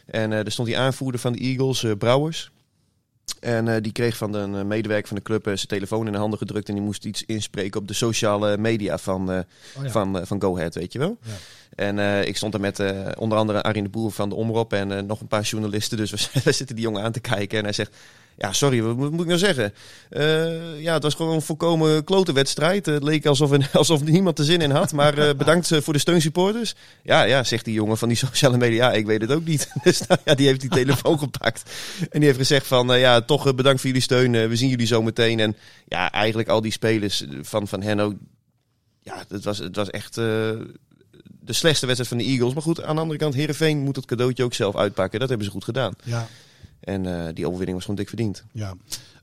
En 0.06 0.32
er 0.32 0.51
stond 0.51 0.68
die 0.68 0.78
aanvoerder 0.78 1.20
van 1.20 1.34
de 1.34 1.40
Eagles, 1.40 1.86
Brouwers. 1.98 2.51
En 3.42 3.68
eh, 3.68 3.82
die 3.82 3.92
kreeg 3.92 4.18
van 4.18 4.34
een 4.34 4.56
eh, 4.56 4.63
medewerker 4.63 5.08
van 5.08 5.18
de 5.18 5.24
club 5.24 5.48
eh, 5.48 5.54
zijn 5.56 5.68
telefoon 5.68 6.06
in 6.06 6.12
de 6.12 6.18
handen 6.18 6.40
gedrukt. 6.40 6.68
En 6.68 6.74
die 6.74 6.84
moest 6.84 7.06
iets 7.06 7.24
inspreken 7.25 7.82
op 7.82 7.88
de 7.88 7.94
sociale 7.94 8.58
media 8.58 8.98
van, 8.98 9.30
Oh 9.30 9.84
ja. 9.84 9.90
van, 9.90 10.28
van 10.28 10.42
Go 10.42 10.56
Ahead, 10.56 10.75
weet 10.75 10.94
je 10.94 11.00
wel. 11.00 11.18
Ja. 11.22 11.32
En 11.75 12.28
ik 12.28 12.38
stond 12.38 12.54
er 12.54 12.60
met 12.60 12.84
onder 13.18 13.38
andere 13.38 13.62
Arjen 13.62 13.84
de 13.84 13.90
Boer 13.90 14.12
van 14.12 14.30
de 14.30 14.36
Omroep 14.36 14.74
en 14.74 15.06
nog 15.06 15.22
een 15.22 15.28
paar 15.28 15.42
journalisten. 15.42 15.98
Dus 15.98 16.12
we, 16.12 16.42
we 16.44 16.51
zitten 16.62 16.75
die 16.75 16.86
jongen 16.86 17.04
aan 17.04 17.12
te 17.12 17.20
kijken 17.20 17.58
en 17.58 17.63
hij 17.63 17.74
zegt... 17.74 17.96
Ja, 18.38 18.53
sorry, 18.53 18.81
wat 18.81 18.95
moet, 18.95 19.19
ik 19.21 19.25
nou 19.27 19.38
zeggen? 19.38 19.73
Eh, 20.09 20.81
ja, 20.81 20.93
het 20.93 21.03
was 21.03 21.13
gewoon 21.13 21.35
een 21.35 21.41
volkomen 21.41 22.03
klote 22.03 22.33
wedstrijd. 22.33 22.85
Het 22.85 23.03
leek 23.03 23.25
alsof, 23.25 23.51
er- 23.51 23.69
alsof 23.77 24.03
niemand 24.03 24.39
er 24.39 24.45
zin 24.45 24.61
in 24.61 24.71
had. 24.71 24.91
Maar 24.91 25.17
eh, 25.17 25.35
bedankt 25.35 25.71
eh, 25.71 25.81
voor 25.81 25.93
de 25.93 26.00
steunsupporters. 26.00 26.75
Ja, 27.03 27.23
ja, 27.23 27.43
zegt 27.43 27.65
die 27.65 27.73
jongen 27.73 27.97
van 27.97 28.07
die 28.07 28.17
sociale 28.27 28.57
media. 28.57 28.91
Ik 28.91 29.05
weet 29.05 29.21
het 29.21 29.31
ook 29.31 29.45
niet. 29.45 29.71
Dus 29.83 30.07
nou, 30.07 30.19
ja, 30.25 30.35
die 30.35 30.47
heeft 30.47 30.61
die 30.61 30.69
telefoon 30.69 31.19
gepakt. 31.19 31.63
En 32.00 32.19
die 32.19 32.23
heeft 32.25 32.38
gezegd 32.38 32.67
van, 32.67 33.00
ja, 33.00 33.21
toch 33.21 33.55
bedankt 33.55 33.79
voor 33.79 33.89
jullie 33.89 34.03
steun. 34.03 34.31
We 34.50 34.55
zien 34.55 34.69
jullie 34.69 34.88
zo 34.88 35.01
meteen. 35.01 35.39
En 35.39 35.55
ja, 35.88 36.11
eigenlijk 36.11 36.50
al 36.50 36.61
die 36.61 36.71
spelers 36.71 37.25
van, 37.41 37.67
van 37.67 37.81
Henno... 37.81 38.13
Ja, 39.01 39.23
het 39.29 39.43
was, 39.43 39.57
het 39.57 39.75
was 39.75 39.89
echt... 39.89 40.15
de 40.15 40.67
slechtste 41.45 41.85
wedstrijd 41.85 42.13
van 42.13 42.17
de 42.27 42.33
Eagles. 42.33 42.53
Maar 42.53 42.63
goed, 42.63 42.83
aan 42.83 42.95
de 42.95 43.01
andere 43.01 43.19
kant, 43.19 43.33
Herenveen 43.33 43.77
moet 43.77 43.95
het 43.95 44.05
cadeautje 44.05 44.43
ook 44.43 44.53
zelf 44.53 44.75
uitpakken. 44.75 45.19
Dat 45.19 45.29
hebben 45.29 45.47
ze 45.47 45.53
goed 45.53 45.63
gedaan. 45.63 45.93
Ja, 46.03 46.27
En 46.81 47.05
eh, 47.05 47.33
die 47.33 47.45
overwinning 47.45 47.73
was 47.73 47.81
gewoon 47.85 48.00
dik 48.00 48.07
verdiend. 48.07 48.43
ja. 48.51 48.73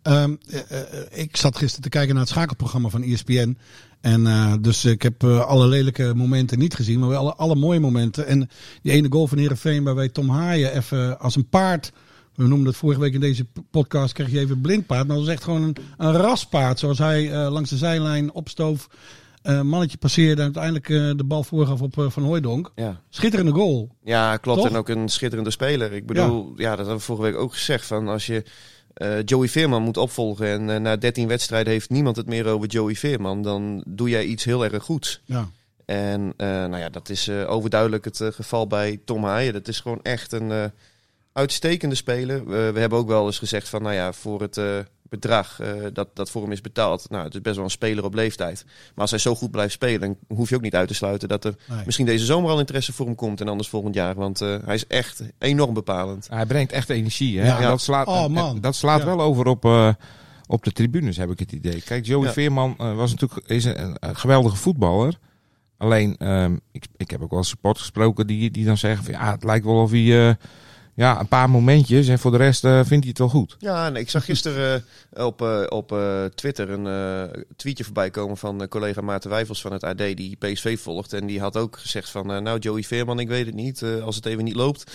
Ehm, 0.02 0.34
eh, 0.48 0.60
eh, 0.70 1.04
ik 1.10 1.36
zat 1.36 1.56
gisteren 1.56 1.82
te 1.82 1.88
kijken 1.88 2.14
naar 2.14 2.22
het 2.22 2.32
schakelprogramma 2.32 2.88
van 2.88 3.02
ESPN. 3.02 3.58
En 4.00 4.22
dus 4.62 4.84
ik 4.84 5.02
heb 5.02 5.24
alle 5.24 5.66
lelijke 5.66 6.12
momenten 6.14 6.58
niet 6.58 6.74
gezien, 6.74 6.98
maar 6.98 7.08
wel 7.08 7.34
alle, 7.34 7.54
mooie 7.54 7.80
momenten. 7.80 8.26
En 8.26 8.50
die 8.82 8.92
ene 8.92 9.10
goal 9.10 9.26
van 9.26 9.38
Herenveen 9.38 9.84
waarbij 9.84 10.08
Tom 10.08 10.30
Haaien 10.30 10.76
even 10.76 11.20
als 11.20 11.36
een 11.36 11.48
paard. 11.48 11.92
We 12.34 12.46
noemden 12.46 12.66
het 12.66 12.76
vorige 12.76 13.00
week 13.00 13.14
in 13.14 13.20
deze 13.20 13.46
podcast, 13.70 14.12
kreeg 14.12 14.30
je 14.30 14.38
even 14.38 14.60
blindpaard. 14.60 15.06
Maar 15.06 15.16
dat 15.16 15.24
was 15.24 15.34
echt 15.34 15.44
gewoon 15.44 15.62
een, 15.62 15.76
een 15.96 16.12
raspaard. 16.12 16.78
Zoals 16.78 16.98
hij 16.98 17.48
langs 17.48 17.70
de 17.70 17.76
zijlijn 17.76 18.32
opstoof. 18.32 18.88
Eh, 19.42 19.60
mannetje 19.60 19.96
passeerde 19.98 20.36
en 20.36 20.42
uiteindelijk 20.54 20.88
eh, 20.88 21.10
de 21.16 21.24
bal 21.24 21.42
voorgaf 21.44 21.82
op 21.82 21.98
eh, 21.98 22.10
Van 22.10 22.22
Hooijdonk. 22.22 22.72
Ja. 22.74 23.00
Schitterende 23.08 23.52
goal. 23.52 23.88
Ja, 24.04 24.36
klopt. 24.36 24.60
Toch? 24.60 24.68
En 24.70 24.76
ook 24.76 24.88
een 24.88 25.08
schitterende 25.08 25.50
speler. 25.50 25.92
Ik 25.92 26.06
bedoel, 26.06 26.52
ja, 26.56 26.68
dat 26.68 26.78
hebben 26.78 26.96
we 26.96 27.00
vorige 27.02 27.24
week 27.24 27.36
ook 27.36 27.52
gezegd. 27.52 27.86
Van 27.86 28.08
als 28.08 28.26
je 28.26 28.44
Joey 29.24 29.48
Veerman 29.48 29.82
moet 29.82 29.96
opvolgen 29.96 30.70
en 30.70 30.82
na 30.82 30.96
13 30.96 31.28
wedstrijden 31.28 31.72
heeft 31.72 31.90
niemand 31.90 32.16
het 32.16 32.26
meer 32.26 32.46
over 32.46 32.68
Joey 32.68 32.94
Veerman, 32.94 33.42
dan 33.42 33.82
doe 33.86 34.08
jij 34.08 34.24
iets 34.24 34.44
heel 34.44 34.64
erg 34.64 34.82
goeds. 34.82 35.20
Ja. 35.24 35.48
En 35.84 36.34
nou 36.36 36.76
ja, 36.78 36.88
dat 36.88 37.08
is 37.08 37.30
overduidelijk 37.30 38.04
het 38.04 38.20
geval 38.30 38.66
bij 38.66 39.00
Tom 39.04 39.24
Haaien. 39.24 39.52
Dat 39.52 39.68
is 39.68 39.80
gewoon 39.80 40.00
echt 40.02 40.32
een 40.32 40.70
uitstekende 41.32 41.94
speler. 41.94 42.44
We- 42.48 42.70
we 42.72 42.80
hebben 42.80 42.98
ook 42.98 43.08
wel 43.08 43.26
eens 43.26 43.38
gezegd 43.38 43.68
van, 43.68 43.82
nou 43.82 43.94
ja, 43.94 44.12
voor 44.12 44.40
het 44.40 44.60
bedrag 45.08 45.60
eh, 45.60 45.72
dat, 45.92 46.08
dat 46.14 46.30
voor 46.30 46.42
hem 46.42 46.52
is 46.52 46.60
betaald. 46.60 47.06
Nou, 47.10 47.24
het 47.24 47.34
is 47.34 47.40
best 47.40 47.54
wel 47.56 47.64
een 47.64 47.70
speler 47.70 48.04
op 48.04 48.14
leeftijd. 48.14 48.64
Maar 48.66 48.94
als 48.94 49.10
hij 49.10 49.18
zo 49.20 49.34
goed 49.34 49.50
blijft 49.50 49.72
spelen, 49.72 50.00
dan 50.00 50.36
hoef 50.38 50.48
je 50.48 50.54
ook 50.54 50.60
niet 50.62 50.74
uit 50.74 50.88
te 50.88 50.94
sluiten 50.94 51.28
dat 51.28 51.44
er 51.44 51.54
Nee. 51.68 51.82
misschien 51.84 52.06
deze 52.06 52.24
zomer 52.24 52.50
al 52.50 52.58
interesse 52.58 52.92
voor 52.92 53.06
hem 53.06 53.14
komt 53.14 53.40
en 53.40 53.48
anders 53.48 53.68
volgend 53.68 53.94
jaar. 53.94 54.14
Want 54.14 54.40
eh, 54.40 54.56
hij 54.64 54.74
is 54.74 54.86
echt 54.86 55.22
enorm 55.38 55.74
bepalend. 55.74 56.26
Hij 56.30 56.46
brengt 56.46 56.72
echt 56.72 56.90
energie. 56.90 57.38
Hè? 57.40 57.46
Ja. 57.46 57.56
En 57.60 57.62
Dat 57.68 57.80
slaat, 57.80 58.06
Oh, 58.06 58.24
en- 58.24 58.60
dat 58.60 58.74
slaat 58.74 59.00
Ja. 59.00 59.06
wel 59.06 59.20
over 59.20 59.46
op, 59.46 59.64
eh, 59.64 59.88
op 60.46 60.64
de 60.64 60.72
tribunes, 60.72 61.16
heb 61.16 61.30
ik 61.30 61.38
het 61.38 61.52
idee. 61.52 61.80
Kijk, 61.82 62.06
Joey 62.06 62.26
Ja. 62.26 62.32
Veerman 62.32 62.74
was 62.76 63.10
natuurlijk 63.10 63.48
is 63.48 63.64
een, 63.64 63.96
een 64.00 64.16
geweldige 64.16 64.56
voetballer. 64.56 65.18
Alleen, 65.76 66.16
ehm, 66.16 66.56
ik, 66.72 66.84
ik 66.96 67.10
heb 67.10 67.22
ook 67.22 67.30
wel 67.30 67.42
support 67.44 67.78
gesproken 67.78 68.26
die, 68.26 68.50
die 68.50 68.64
dan 68.64 68.76
zeggen 68.78 69.04
van 69.04 69.12
ja, 69.14 69.30
het 69.30 69.44
lijkt 69.44 69.64
wel 69.64 69.82
of 69.82 69.90
hij 69.90 70.36
ja, 70.98 71.20
een 71.20 71.28
paar 71.28 71.50
momentjes 71.50 72.08
en 72.08 72.18
voor 72.18 72.30
de 72.30 72.36
rest 72.36 72.64
eh, 72.64 72.76
vindt 72.76 72.88
hij 72.88 73.08
het 73.08 73.18
wel 73.18 73.28
goed. 73.28 73.56
Ja, 73.58 73.86
en 73.86 73.96
ik 73.96 74.10
zag 74.10 74.24
gisteren 74.24 74.84
eh, 75.12 75.24
op, 75.24 75.42
eh, 75.42 75.62
op 75.68 75.96
Twitter 76.34 76.70
een 76.70 77.44
tweetje 77.56 77.84
voorbij 77.84 78.10
komen 78.10 78.36
van 78.36 78.68
collega 78.68 79.00
Maarten 79.00 79.30
Wijfels 79.30 79.60
van 79.60 79.72
het 79.72 79.84
AD 79.84 79.98
die 79.98 80.36
PSV 80.36 80.78
volgt. 80.78 81.12
En 81.12 81.26
die 81.26 81.40
had 81.40 81.56
ook 81.56 81.78
gezegd 81.78 82.10
van, 82.10 82.26
nou 82.26 82.58
Joey 82.58 82.82
Veerman, 82.82 83.18
ik 83.18 83.28
weet 83.28 83.46
het 83.46 83.54
niet. 83.54 83.82
Als 84.02 84.16
het 84.16 84.26
even 84.26 84.44
niet 84.44 84.54
loopt, 84.54 84.92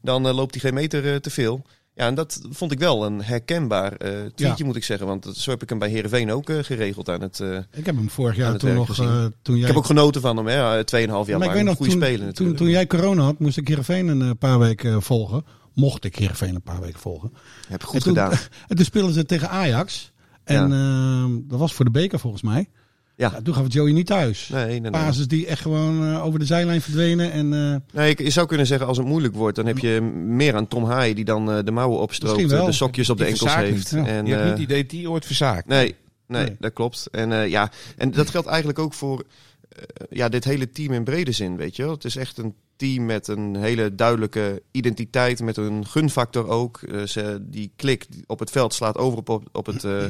dan 0.00 0.34
loopt 0.34 0.52
hij 0.52 0.60
geen 0.60 0.74
meter 0.74 1.20
te 1.20 1.30
veel. 1.30 1.64
Ja, 1.98 2.06
en 2.06 2.14
dat 2.14 2.40
vond 2.50 2.72
ik 2.72 2.78
wel 2.78 3.06
een 3.06 3.22
herkenbaar 3.22 3.92
eh, 3.92 4.10
tweetje, 4.10 4.54
Ja. 4.56 4.64
moet 4.64 4.76
ik 4.76 4.84
zeggen. 4.84 5.06
Want 5.06 5.26
zo 5.36 5.50
heb 5.50 5.62
ik 5.62 5.68
hem 5.68 5.78
bij 5.78 5.88
Heerenveen 5.88 6.32
ook 6.32 6.48
eh, 6.50 6.58
geregeld 6.62 7.08
aan 7.08 7.20
het... 7.20 7.40
eh, 7.40 7.56
Ik 7.72 7.86
heb 7.86 7.96
hem 7.96 8.10
vorig 8.10 8.36
jaar 8.36 8.56
toen 8.58 8.74
nog. 8.74 8.94
toen 8.94 9.54
jij, 9.54 9.60
Ik 9.60 9.66
heb 9.66 9.76
ook 9.76 9.84
genoten 9.86 10.20
van 10.20 10.36
hem, 10.36 10.46
hè. 10.46 10.84
Tweeënhalf 10.84 11.26
jaar 11.26 11.38
maar 11.38 11.48
ik 11.48 11.54
lang. 11.54 11.66
weet 11.66 11.78
nog, 11.78 11.88
Goede 11.88 12.06
toen, 12.06 12.16
toen, 12.18 12.26
natuurlijk. 12.26 12.58
toen 12.58 12.68
jij 12.68 12.86
corona 12.86 13.22
had, 13.22 13.38
moest 13.38 13.56
ik 13.56 13.68
Heerenveen 13.68 14.08
een 14.08 14.38
paar 14.38 14.58
weken 14.58 15.02
volgen. 15.02 15.44
Mocht 15.74 16.04
ik 16.04 16.16
Heerenveen 16.16 16.54
een 16.54 16.62
paar 16.62 16.80
weken 16.80 17.00
volgen. 17.00 17.32
Heb 17.68 17.82
goed 17.82 17.94
en 17.94 18.02
toen, 18.02 18.14
gedaan. 18.14 18.30
En 18.68 18.76
toen 18.76 18.84
speelden 18.84 19.14
ze 19.14 19.24
tegen 19.24 19.50
Ajax. 19.50 20.12
En 20.44 20.72
ehm, 20.72 21.30
dat 21.48 21.58
was 21.58 21.74
voor 21.74 21.84
de 21.84 21.90
beker 21.90 22.18
volgens 22.18 22.42
mij. 22.42 22.68
Ja. 23.18 23.30
Ja, 23.34 23.40
toen 23.42 23.54
gaf 23.54 23.62
het 23.62 23.72
Joey 23.72 23.92
niet 23.92 24.06
thuis. 24.06 24.48
Nee, 24.48 24.66
nee, 24.66 24.80
nee. 24.80 24.90
Basis 24.90 25.28
die 25.28 25.46
echt 25.46 25.60
gewoon 25.60 26.04
eh, 26.14 26.24
over 26.24 26.38
de 26.38 26.44
zijlijn 26.44 26.80
verdwenen. 26.80 27.32
En, 27.32 27.52
eh, 27.52 27.76
Nee, 28.00 28.10
ik, 28.10 28.18
je 28.18 28.30
zou 28.30 28.46
kunnen 28.46 28.66
zeggen 28.66 28.86
als 28.86 28.96
het 28.96 29.06
moeilijk 29.06 29.34
wordt, 29.34 29.56
dan 29.56 29.66
heb 29.66 29.78
je 29.78 30.00
meer 30.26 30.54
aan 30.54 30.68
Tom 30.68 30.84
Haaien 30.84 31.14
die 31.16 31.24
dan 31.24 31.50
eh, 31.52 31.58
de 31.64 31.70
mouwen 31.70 31.98
opstroopt, 32.00 32.48
de 32.48 32.72
sokjes 32.72 33.10
op 33.10 33.18
de 33.18 33.24
Die 33.24 33.32
enkels 33.32 33.54
heeft. 33.54 33.92
niet. 33.92 34.06
En, 34.06 34.26
Je 34.26 34.32
hebt 34.32 34.42
niet 34.44 34.52
het 34.52 34.58
idee 34.62 34.82
dat 34.82 34.90
hij 34.92 35.06
ooit 35.06 35.26
verzaakt. 35.26 35.66
nee, 35.66 35.94
nee, 36.26 36.42
Nee. 36.44 36.56
dat 36.58 36.72
klopt. 36.72 37.08
En 37.10 37.32
eh, 37.32 37.48
ja, 37.48 37.70
en 37.96 38.10
dat 38.10 38.30
geldt 38.30 38.46
eigenlijk 38.48 38.78
ook 38.78 38.94
voor 38.94 39.24
eh, 39.68 39.82
ja, 40.10 40.28
dit 40.28 40.44
hele 40.44 40.70
team 40.70 40.92
in 40.92 41.04
brede 41.04 41.32
zin, 41.32 41.56
weet 41.56 41.76
je 41.76 41.82
wel. 41.82 41.92
Het 41.92 42.04
is 42.04 42.16
echt 42.16 42.38
een 42.38 42.54
team 42.76 43.06
met 43.06 43.28
een 43.28 43.56
hele 43.56 43.94
duidelijke 43.94 44.62
identiteit, 44.70 45.40
met 45.42 45.56
een 45.56 45.86
gunfactor 45.86 46.48
ook. 46.48 46.80
Eh, 46.82 47.02
ze, 47.02 47.38
die 47.42 47.72
klik 47.76 48.06
op 48.26 48.38
het 48.38 48.50
veld 48.50 48.74
slaat 48.74 48.96
over 48.98 49.18
op, 49.18 49.28
op, 49.28 49.48
op 49.52 49.66
het, 49.66 49.84
eh, 49.84 50.04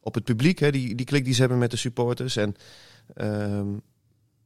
op 0.00 0.14
het 0.14 0.24
publiek, 0.24 0.58
hè, 0.58 0.70
die, 0.70 0.94
die 0.94 1.06
klik 1.06 1.24
die 1.24 1.34
ze 1.34 1.40
hebben 1.40 1.58
met 1.58 1.70
de 1.70 1.76
supporters. 1.76 2.36
En 2.36 2.56
ehm, 3.14 3.66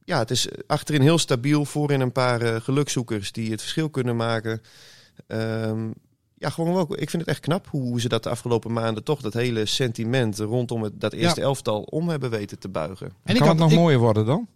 ja, 0.05 0.19
het 0.19 0.31
is 0.31 0.49
achterin 0.67 1.01
heel 1.01 1.19
stabiel, 1.19 1.65
voorin 1.65 2.01
een 2.01 2.13
paar 2.13 2.41
eh, 2.41 2.61
gelukzoekers 2.61 3.33
die 3.33 3.51
het 3.51 3.61
verschil 3.61 3.91
kunnen 3.91 4.17
maken. 4.17 4.63
Ehm, 5.27 5.91
ja, 6.35 6.51
gewoon 6.51 6.75
wel. 6.75 7.01
Ik 7.01 7.11
vind 7.11 7.23
het 7.23 7.31
echt 7.31 7.41
knap 7.41 7.67
hoe 7.69 8.01
ze 8.01 8.09
dat 8.09 8.23
de 8.23 8.31
afgelopen 8.31 8.73
maanden 8.73 9.05
toch 9.05 9.21
dat 9.21 9.33
hele 9.33 9.67
sentiment 9.67 10.39
rondom 10.39 10.83
het, 10.83 11.01
dat 11.01 11.13
eerste 11.13 11.41
elftal 11.41 11.81
om 11.81 12.09
hebben 12.09 12.31
weten 12.31 12.59
te 12.59 12.69
buigen. 12.69 13.07
en 13.07 13.15
kan 13.25 13.35
ik 13.35 13.41
had, 13.41 13.49
het 13.49 13.59
nog 13.59 13.71
ik, 13.71 13.79
mooier 13.79 13.99
worden 13.99 14.27
dan? 14.27 14.49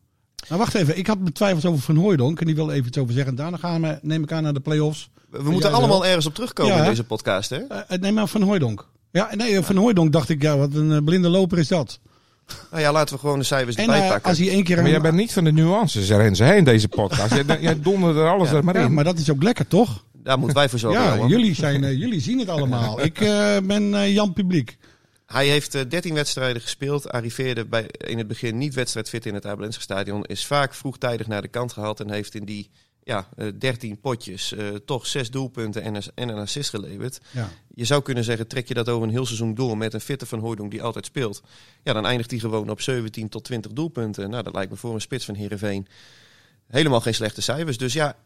nou, 0.49 0.61
wacht 0.61 0.75
even, 0.75 0.99
ik 0.99 1.07
had 1.07 1.19
mijn 1.19 1.33
twijfels 1.33 1.65
over 1.65 1.83
Van 1.83 1.97
Hooijdonk. 1.97 2.41
En 2.41 2.47
die 2.47 2.55
wil 2.55 2.71
even 2.71 2.87
iets 2.87 2.99
over 2.99 3.15
zeggen. 3.15 3.35
Daarna 3.35 3.57
gaan 3.57 3.83
we, 3.83 3.99
neem 4.03 4.23
ik 4.23 4.33
aan, 4.33 4.43
naar 4.43 4.55
de 4.55 4.61
play-offs. 4.61 5.11
We, 5.31 5.43
we 5.43 5.50
moeten 5.50 5.73
allemaal 5.73 6.07
ergens 6.07 6.26
op 6.26 6.35
terugkomen 6.35 6.73
Ja. 6.73 6.83
in 6.83 6.88
deze 6.88 7.05
podcast, 7.05 7.50
hè? 7.50 7.57
Eh, 7.57 7.99
neem 7.99 8.15
maar 8.15 8.29
Van 8.29 8.43
Hooijdonk. 8.43 8.88
Ja, 9.17 9.35
nee, 9.35 9.61
Van 9.63 9.77
Hooijdonk 9.77 10.13
dacht 10.13 10.29
ik, 10.29 10.43
ja, 10.43 10.57
wat 10.57 10.75
een 10.75 10.93
eh, 10.93 11.05
blinde 11.05 11.29
loper 11.29 11.59
is 11.59 11.69
dat. 11.69 12.01
Nou 12.71 12.83
ja, 12.83 12.93
laten 12.93 13.15
we 13.15 13.21
gewoon 13.21 13.39
de 13.39 13.45
cijfers 13.45 13.77
erbij 13.77 14.03
eh, 14.03 14.09
pakken. 14.09 14.29
als 14.29 14.39
hij 14.39 14.49
één 14.49 14.65
keer... 14.65 14.77
Maar 14.83 14.91
jij 14.91 15.01
bent 15.01 15.15
niet 15.15 15.33
van 15.33 15.45
de 15.45 15.53
nuances, 15.53 16.09
Renze, 16.09 16.45
hè, 16.45 16.55
in 16.55 16.65
deze 16.65 16.89
podcast. 16.89 17.35
jij, 17.35 17.61
jij 17.61 17.81
dondert 17.81 18.17
er 18.17 18.29
alles 18.29 18.51
Ja. 18.51 18.57
er 18.57 18.65
maar 18.65 18.77
ja, 18.77 18.85
in. 18.85 18.95
maar 18.95 19.05
dat 19.05 19.19
is 19.19 19.31
ook 19.31 19.43
lekker, 19.43 19.67
toch? 19.67 20.05
Daar 20.13 20.39
moeten 20.39 20.57
wij 20.57 20.69
voor 20.69 20.79
zorgen. 20.79 21.03
Ja, 21.03 21.27
jullie, 21.27 21.55
zijn, 21.55 21.85
eh, 21.85 21.99
jullie 21.99 22.21
zien 22.21 22.39
het 22.39 22.49
allemaal. 22.49 23.01
Ik 23.05 23.21
eh, 23.21 23.57
ben 23.63 23.95
eh, 23.95 24.15
Jan 24.15 24.33
Publiek. 24.33 24.77
Hij 25.27 25.47
heeft 25.47 25.75
eh, 25.75 25.83
13 25.89 26.15
wedstrijden 26.15 26.63
gespeeld, 26.63 27.11
arriveerde 27.11 27.65
bij, 27.65 27.87
in 27.87 28.19
het 28.19 28.27
begin 28.27 28.59
niet 28.59 28.75
wedstrijdfit 28.75 29.27
in 29.27 29.35
het 29.35 29.47
Abelense 29.47 29.81
stadion, 29.81 30.25
is 30.25 30.47
vaak 30.47 30.75
vroegtijdig 30.75 31.27
naar 31.27 31.43
de 31.43 31.49
kant 31.49 31.73
gehaald 31.73 32.01
en 32.01 32.11
heeft 32.11 32.35
in 32.35 32.45
die 32.45 32.71
ja, 33.07 33.29
eh, 33.37 33.47
13 33.59 34.01
potjes 34.01 34.53
eh, 34.53 34.69
toch 34.69 35.07
zes 35.07 35.31
doelpunten 35.31 35.83
en 35.83 35.95
een, 35.95 36.03
en 36.15 36.29
een 36.29 36.39
assist 36.39 36.71
geleverd. 36.71 37.21
Ja. 37.31 37.49
Je 37.75 37.85
zou 37.85 38.03
kunnen 38.03 38.25
zeggen, 38.25 38.47
trek 38.47 38.69
je 38.69 38.75
dat 38.75 38.89
over 38.89 39.07
een 39.07 39.13
heel 39.13 39.27
seizoen 39.27 39.55
door 39.55 39.77
met 39.77 39.95
een 39.95 40.01
fitte 40.01 40.27
Van 40.27 40.39
Hooydonk 40.39 40.71
die 40.71 40.83
altijd 40.83 41.07
speelt. 41.07 41.43
Ja, 41.83 41.93
dan 41.93 42.07
eindigt 42.07 42.31
hij 42.31 42.41
gewoon 42.41 42.71
op 42.71 42.81
17 42.81 43.29
tot 43.29 43.45
20 43.45 43.73
doelpunten. 43.73 44.31
Nou, 44.31 44.43
dat 44.43 44.55
lijkt 44.55 44.71
me 44.71 44.77
voor 44.77 44.95
een 44.95 45.01
spits 45.01 45.25
van 45.25 45.35
Heerenveen 45.35 45.87
helemaal 46.67 47.01
geen 47.01 47.15
slechte 47.15 47.43
cijfers. 47.43 47.79
Dus 47.79 47.93
ja, 47.93 48.17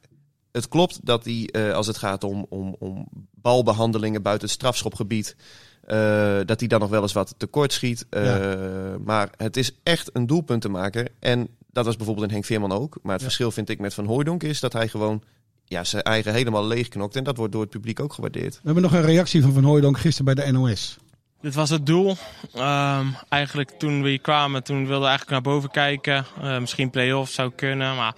het 0.53 0.69
klopt 0.69 0.99
dat 1.03 1.25
hij, 1.25 1.49
eh, 1.53 1.73
als 1.73 1.87
het 1.87 1.97
gaat 1.97 2.25
om, 2.25 2.47
om, 2.49 2.77
om 2.79 3.09
balbehandelingen 3.35 4.23
buiten 4.23 4.47
het 4.47 4.57
strafschopgebied, 4.57 5.37
eh, 5.81 6.39
dat 6.45 6.61
hij 6.61 6.69
dan 6.69 6.81
nog 6.81 6.91
wel 6.91 7.03
eens 7.03 7.13
wat 7.13 7.35
tekort 7.37 7.73
schiet. 7.73 8.07
Eh, 8.11 8.95
Maar 9.05 9.31
het 9.37 9.57
is 9.57 9.73
echt 9.83 10.11
een 10.13 10.27
doelpuntenmaker. 10.27 11.09
En 11.19 11.49
dat 11.73 11.85
was 11.85 11.97
bijvoorbeeld 11.97 12.27
in 12.27 12.33
Henk 12.33 12.45
Veerman 12.45 12.73
ook. 12.73 12.99
Maar 13.03 13.13
het 13.13 13.21
Ja. 13.21 13.27
verschil 13.27 13.51
vind 13.51 13.69
ik 13.69 13.79
met 13.79 13.95
Van 13.95 14.07
Hooydonk 14.07 14.43
is 14.43 14.61
dat 14.61 14.73
hij 14.73 14.89
gewoon 14.89 15.23
ja, 15.65 15.85
zijn 15.85 16.03
eigen 16.03 16.33
helemaal 16.33 16.67
leegknokt. 16.67 17.17
En 17.17 17.25
dat 17.25 17.37
wordt 17.37 17.53
door 17.53 17.61
het 17.63 17.71
publiek 17.71 18.01
ook 18.01 18.13
gewaardeerd. 18.13 18.55
We 18.55 18.61
hebben 18.65 18.83
nog 18.83 18.93
een 18.93 19.03
reactie 19.03 19.43
van 19.43 19.53
Van 19.53 19.65
Hooijdonk 19.65 19.99
gisteren 19.99 20.35
bij 20.35 20.45
de 20.45 20.53
NOS. 20.53 20.97
dit 21.41 21.55
was 21.55 21.71
het 21.71 21.87
doel. 21.87 22.17
Ehm, 22.55 23.07
eigenlijk 23.29 23.71
toen 23.71 24.03
we 24.03 24.09
hier 24.09 24.21
kwamen, 24.21 24.63
toen 24.65 24.77
wilden 24.79 25.01
we 25.01 25.07
eigenlijk 25.07 25.31
naar 25.31 25.55
boven 25.55 25.71
kijken. 25.71 26.27
Uh, 26.43 26.59
misschien 26.59 26.91
play-off 26.91 27.33
zou 27.33 27.53
kunnen, 27.57 27.97
maar 27.97 28.13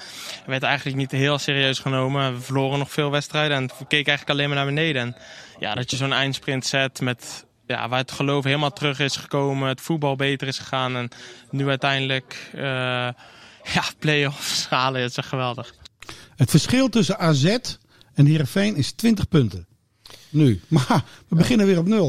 we 0.44 0.50
werd 0.50 0.62
eigenlijk 0.62 0.96
niet 0.96 1.10
heel 1.10 1.38
serieus 1.38 1.78
genomen. 1.78 2.34
We 2.34 2.40
verloren 2.40 2.78
nog 2.78 2.90
veel 2.92 3.10
wedstrijden 3.10 3.56
en 3.56 3.66
we 3.66 3.86
keken 3.86 4.06
eigenlijk 4.06 4.30
alleen 4.30 4.46
maar 4.48 4.56
naar 4.56 4.74
beneden. 4.74 5.02
En 5.02 5.16
ja, 5.58 5.74
dat 5.74 5.90
je 5.90 5.96
zo'n 5.96 6.12
eindsprint 6.12 6.66
zet 6.66 7.00
met 7.00 7.44
ja, 7.66 7.88
waar 7.88 7.98
het 7.98 8.12
geloof 8.12 8.44
helemaal 8.44 8.72
terug 8.72 8.98
is 8.98 9.16
gekomen, 9.16 9.68
het 9.68 9.80
voetbal 9.80 10.16
beter 10.16 10.48
is 10.48 10.58
gegaan 10.58 10.96
en 10.96 11.08
nu 11.50 11.68
uiteindelijk 11.68 12.50
uh, 12.54 13.08
ja, 13.74 13.84
play-offs 13.98 14.66
halen, 14.68 15.00
het 15.00 15.10
is 15.10 15.16
echt 15.16 15.28
geweldig. 15.28 15.74
Het 16.36 16.50
verschil 16.50 16.88
tussen 16.88 17.18
AZ 17.18 17.56
en 18.14 18.26
Heerenveen 18.26 18.76
is 18.76 18.92
20 18.92 19.28
punten. 19.28 19.66
Nu. 20.28 20.60
Maar 20.68 21.04
we 21.28 21.36
beginnen 21.36 21.66
weer 21.66 21.78
op 21.78 21.86
nul. 21.86 22.08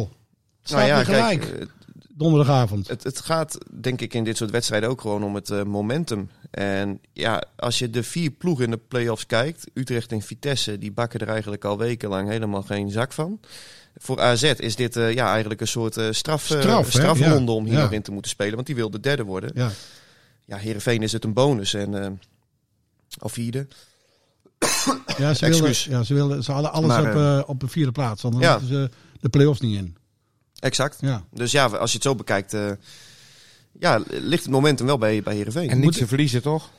Het 0.60 0.68
staat 0.70 0.78
Nou 0.80 0.90
ja, 0.90 0.96
weer 0.96 1.06
gelijk. 1.06 1.40
kijk, 1.42 1.60
eh, 1.60 1.66
donderdagavond. 2.10 2.88
Het, 2.88 3.04
het 3.04 3.20
gaat 3.20 3.58
denk 3.82 4.02
ik 4.02 4.14
in 4.14 4.24
dit 4.24 4.38
soort 4.38 4.52
wedstrijden 4.52 4.90
ook 4.90 5.02
gewoon 5.02 5.24
om 5.24 5.36
het 5.36 5.50
eh, 5.50 5.64
momentum. 5.64 6.30
En 6.52 7.00
ja, 7.14 7.44
als 7.56 7.80
je 7.80 7.90
de 7.90 8.04
vier 8.04 8.32
ploegen 8.32 8.66
in 8.66 8.72
de 8.72 8.80
play-offs 8.88 9.26
kijkt, 9.26 9.64
Utrecht 9.74 10.12
en 10.12 10.22
Vitesse, 10.22 10.78
die 10.78 10.92
bakken 10.92 11.20
er 11.20 11.28
eigenlijk 11.30 11.66
al 11.66 11.78
wekenlang 11.78 12.30
helemaal 12.30 12.62
geen 12.62 12.90
zak 12.92 13.14
van. 13.14 13.40
Voor 13.98 14.22
AZ 14.22 14.44
is 14.44 14.76
dit 14.76 14.96
eh, 14.96 15.14
ja, 15.14 15.30
eigenlijk 15.32 15.62
een 15.62 15.68
soort 15.68 15.98
eh, 15.98 16.08
straf, 16.12 16.50
eh, 16.52 16.84
strafronde 16.88 17.52
Ja. 17.52 17.58
om 17.58 17.66
hier 17.66 17.74
Ja. 17.74 17.82
nog 17.82 17.92
in 17.92 18.02
te 18.02 18.12
moeten 18.12 18.32
spelen, 18.32 18.54
want 18.56 18.66
die 18.68 18.76
wil 18.76 18.90
de 18.90 19.00
derde 19.00 19.24
worden. 19.24 19.52
Ja. 19.56 19.72
Ja, 20.46 20.58
Heerenveen 20.58 21.02
is 21.02 21.12
het 21.12 21.24
een 21.24 21.34
bonus 21.34 21.74
en 21.74 22.04
eh 22.04 22.12
of 23.20 23.32
vierde. 23.32 23.68
Ja, 25.18 25.34
ze, 25.34 25.48
wilden, 25.50 25.76
ja, 25.90 26.04
ze, 26.04 26.14
wilden, 26.14 26.44
ze 26.44 26.52
hadden 26.52 26.72
alles 26.72 26.88
Maar, 26.88 27.10
op, 27.10 27.16
eh, 27.16 27.38
eh, 27.38 27.50
op 27.50 27.60
de 27.60 27.68
vierde 27.68 27.92
plaats. 27.92 28.22
Want 28.22 28.34
dan 28.34 28.44
ja. 28.44 28.50
hadden 28.50 28.68
ze 28.68 28.90
de 29.20 29.30
play-offs 29.30 29.60
niet 29.60 29.78
in. 29.78 29.96
Exact. 30.60 30.98
Ja. 31.02 31.24
Dus 31.32 31.52
ja, 31.52 31.66
als 31.66 31.90
je 31.90 31.96
het 31.96 32.06
zo 32.06 32.16
bekijkt, 32.16 32.54
eh, 32.54 32.72
ja, 33.80 34.02
ligt 34.08 34.44
het 34.44 34.52
momentum 34.52 34.86
wel 34.86 34.98
bij, 34.98 35.24
bij 35.24 35.36
Heerenveen. 35.36 35.70
En 35.70 35.80
niets 35.80 35.98
te 35.98 36.08
verliezen, 36.08 36.42
toch? 36.42 36.70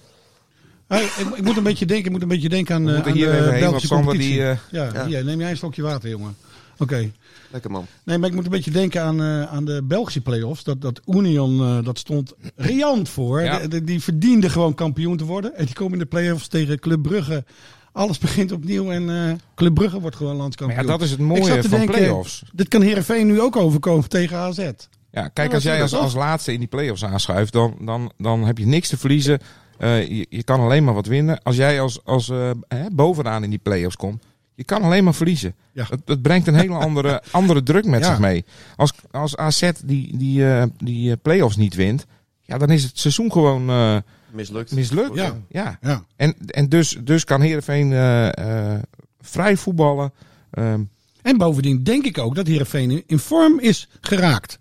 Hey, 0.88 1.04
ik, 1.04 1.26
ik 1.36 1.42
moet 1.44 1.56
een 1.56 1.62
beetje 1.62 1.86
denken, 1.86 2.06
ik 2.06 2.12
moet 2.12 2.22
een 2.22 2.28
beetje 2.28 2.48
denken 2.48 2.74
aan, 2.74 2.88
eh, 2.88 2.94
moeten 2.94 3.10
aan 3.12 3.16
hier 3.18 3.32
de 3.32 3.56
Belgische 3.60 3.88
competitie. 3.88 4.30
die... 4.32 4.42
eh, 4.42 4.56
ja, 4.70 4.90
Ja. 4.94 5.06
Hier, 5.06 5.24
neem 5.24 5.40
jij 5.40 5.50
een 5.50 5.56
slokje 5.56 5.82
water, 5.82 6.08
jongen. 6.10 6.36
Oké. 6.78 7.10
Lekker 7.50 7.70
man. 7.70 7.86
Nee, 8.04 8.18
maar 8.18 8.28
ik 8.28 8.34
moet 8.34 8.44
een 8.44 8.50
beetje 8.50 8.70
denken 8.70 9.02
aan, 9.02 9.20
eh, 9.22 9.42
aan 9.52 9.64
de 9.64 9.80
Belgische 9.84 10.20
play-offs. 10.20 10.64
Dat, 10.64 10.80
dat 10.80 11.00
Union, 11.06 11.60
eh, 11.60 11.84
dat 11.84 11.98
stond 11.98 12.32
riant 12.56 13.08
voor. 13.08 13.42
Ja. 13.42 13.58
De- 13.58 13.68
de- 13.68 13.84
die 13.84 14.02
verdiende 14.02 14.50
gewoon 14.50 14.74
kampioen 14.74 15.16
te 15.16 15.24
worden. 15.24 15.54
En 15.56 15.64
die 15.64 15.74
komen 15.74 15.92
in 15.92 15.98
de 15.98 16.06
play-offs 16.06 16.48
tegen 16.48 16.78
Club 16.80 17.02
Brugge. 17.02 17.44
Alles 17.92 18.18
begint 18.18 18.52
opnieuw 18.52 18.90
en 18.90 19.10
eh, 19.28 19.32
Club 19.54 19.74
Brugge 19.74 20.00
wordt 20.00 20.16
gewoon 20.16 20.32
maar 20.32 20.40
landskampioen. 20.42 20.82
ja, 20.82 20.88
dat 20.88 21.02
is 21.02 21.10
het 21.10 21.20
mooie 21.20 21.60
van 21.62 21.70
denken, 21.70 21.86
play-offs. 21.94 22.42
Dit 22.52 22.68
kan 22.68 22.82
Heerenveen 22.82 23.26
nu 23.26 23.40
ook 23.40 23.56
overkomen 23.56 24.08
tegen 24.08 24.36
AZ. 24.36 24.70
Ja, 25.10 25.28
kijk, 25.28 25.54
als 25.54 25.62
jij 25.62 25.82
als, 25.82 25.94
als 25.94 26.14
laatste 26.14 26.52
in 26.52 26.58
die 26.58 26.68
play-offs 26.68 27.04
aanschuift, 27.04 27.52
dan, 27.52 27.76
dan, 27.80 28.12
dan 28.18 28.44
heb 28.44 28.58
je 28.58 28.66
niks 28.66 28.88
te 28.88 28.96
verliezen. 28.96 29.38
Eh, 29.78 30.08
je, 30.08 30.26
je 30.28 30.42
kan 30.42 30.60
alleen 30.60 30.84
maar 30.84 30.94
wat 30.94 31.06
winnen. 31.06 31.42
Als 31.42 31.56
jij 31.56 31.80
als, 31.80 32.04
als 32.04 32.28
eh, 32.28 32.50
hè, 32.68 32.90
bovenaan 32.92 33.44
in 33.44 33.50
die 33.50 33.58
play-offs 33.58 33.96
komt, 33.96 34.22
je 34.54 34.64
kan 34.64 34.82
alleen 34.82 35.04
maar 35.04 35.14
verliezen. 35.14 35.54
Ja. 35.72 35.86
Het, 35.90 36.00
het 36.04 36.22
brengt 36.22 36.46
een 36.46 36.54
hele 36.54 36.74
andere, 36.74 37.22
andere 37.30 37.62
druk 37.62 37.84
met 37.84 38.00
Ja. 38.00 38.06
zich 38.08 38.18
mee. 38.18 38.44
Als, 38.76 38.92
als 39.10 39.36
AZ 39.36 39.70
die, 39.84 40.16
die, 40.16 40.52
eh, 40.54 40.62
die 40.78 41.16
play-offs 41.16 41.56
niet 41.56 41.74
wint, 41.74 42.06
ja, 42.40 42.58
dan 42.58 42.70
is 42.70 42.82
het 42.82 42.98
seizoen 42.98 43.32
gewoon 43.32 43.68
eh, 43.70 43.96
Mislukt. 44.32 44.72
mislukt. 44.72 45.14
Ja. 45.14 45.36
ja. 45.48 45.78
Ja. 45.80 46.04
En, 46.16 46.34
en 46.46 46.68
dus, 46.68 46.96
dus 47.04 47.24
kan 47.24 47.40
Heerenveen 47.40 47.92
eh, 47.92 48.72
eh, 48.74 48.82
vrij 49.20 49.56
voetballen. 49.56 50.12
Ehm, 50.50 50.80
En 51.22 51.36
bovendien 51.38 51.82
denk 51.82 52.04
ik 52.04 52.18
ook 52.18 52.34
dat 52.34 52.46
Heerenveen 52.46 52.90
in- 52.90 53.02
in 53.06 53.18
vorm 53.18 53.60
is 53.60 53.88
geraakt. 54.00 54.58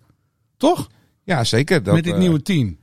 Toch? 0.58 0.89
ja, 1.24 1.43
zeker. 1.43 1.84
Dat, 1.84 1.93
Met 1.93 2.03
dit 2.03 2.17
nieuwe 2.17 2.41
team. 2.41 2.77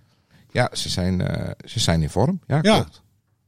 Ja, 0.52 0.70
ze 0.72 0.88
zijn, 0.88 1.20
eh, 1.20 1.50
ze 1.64 1.80
zijn 1.80 2.02
in 2.02 2.10
vorm. 2.10 2.40
Ja, 2.46 2.58
Ja. 2.62 2.74
klopt. 2.74 3.02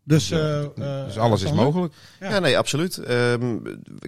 Dus, 0.04 0.30
eh, 0.30 0.62
eh, 0.62 0.70
Dus 1.06 1.18
alles 1.18 1.42
is 1.42 1.52
mogelijk. 1.52 1.94
Ja. 2.20 2.30
Ja, 2.30 2.38
nee, 2.38 2.58
absoluut. 2.58 2.96
Ehm, 2.98 3.56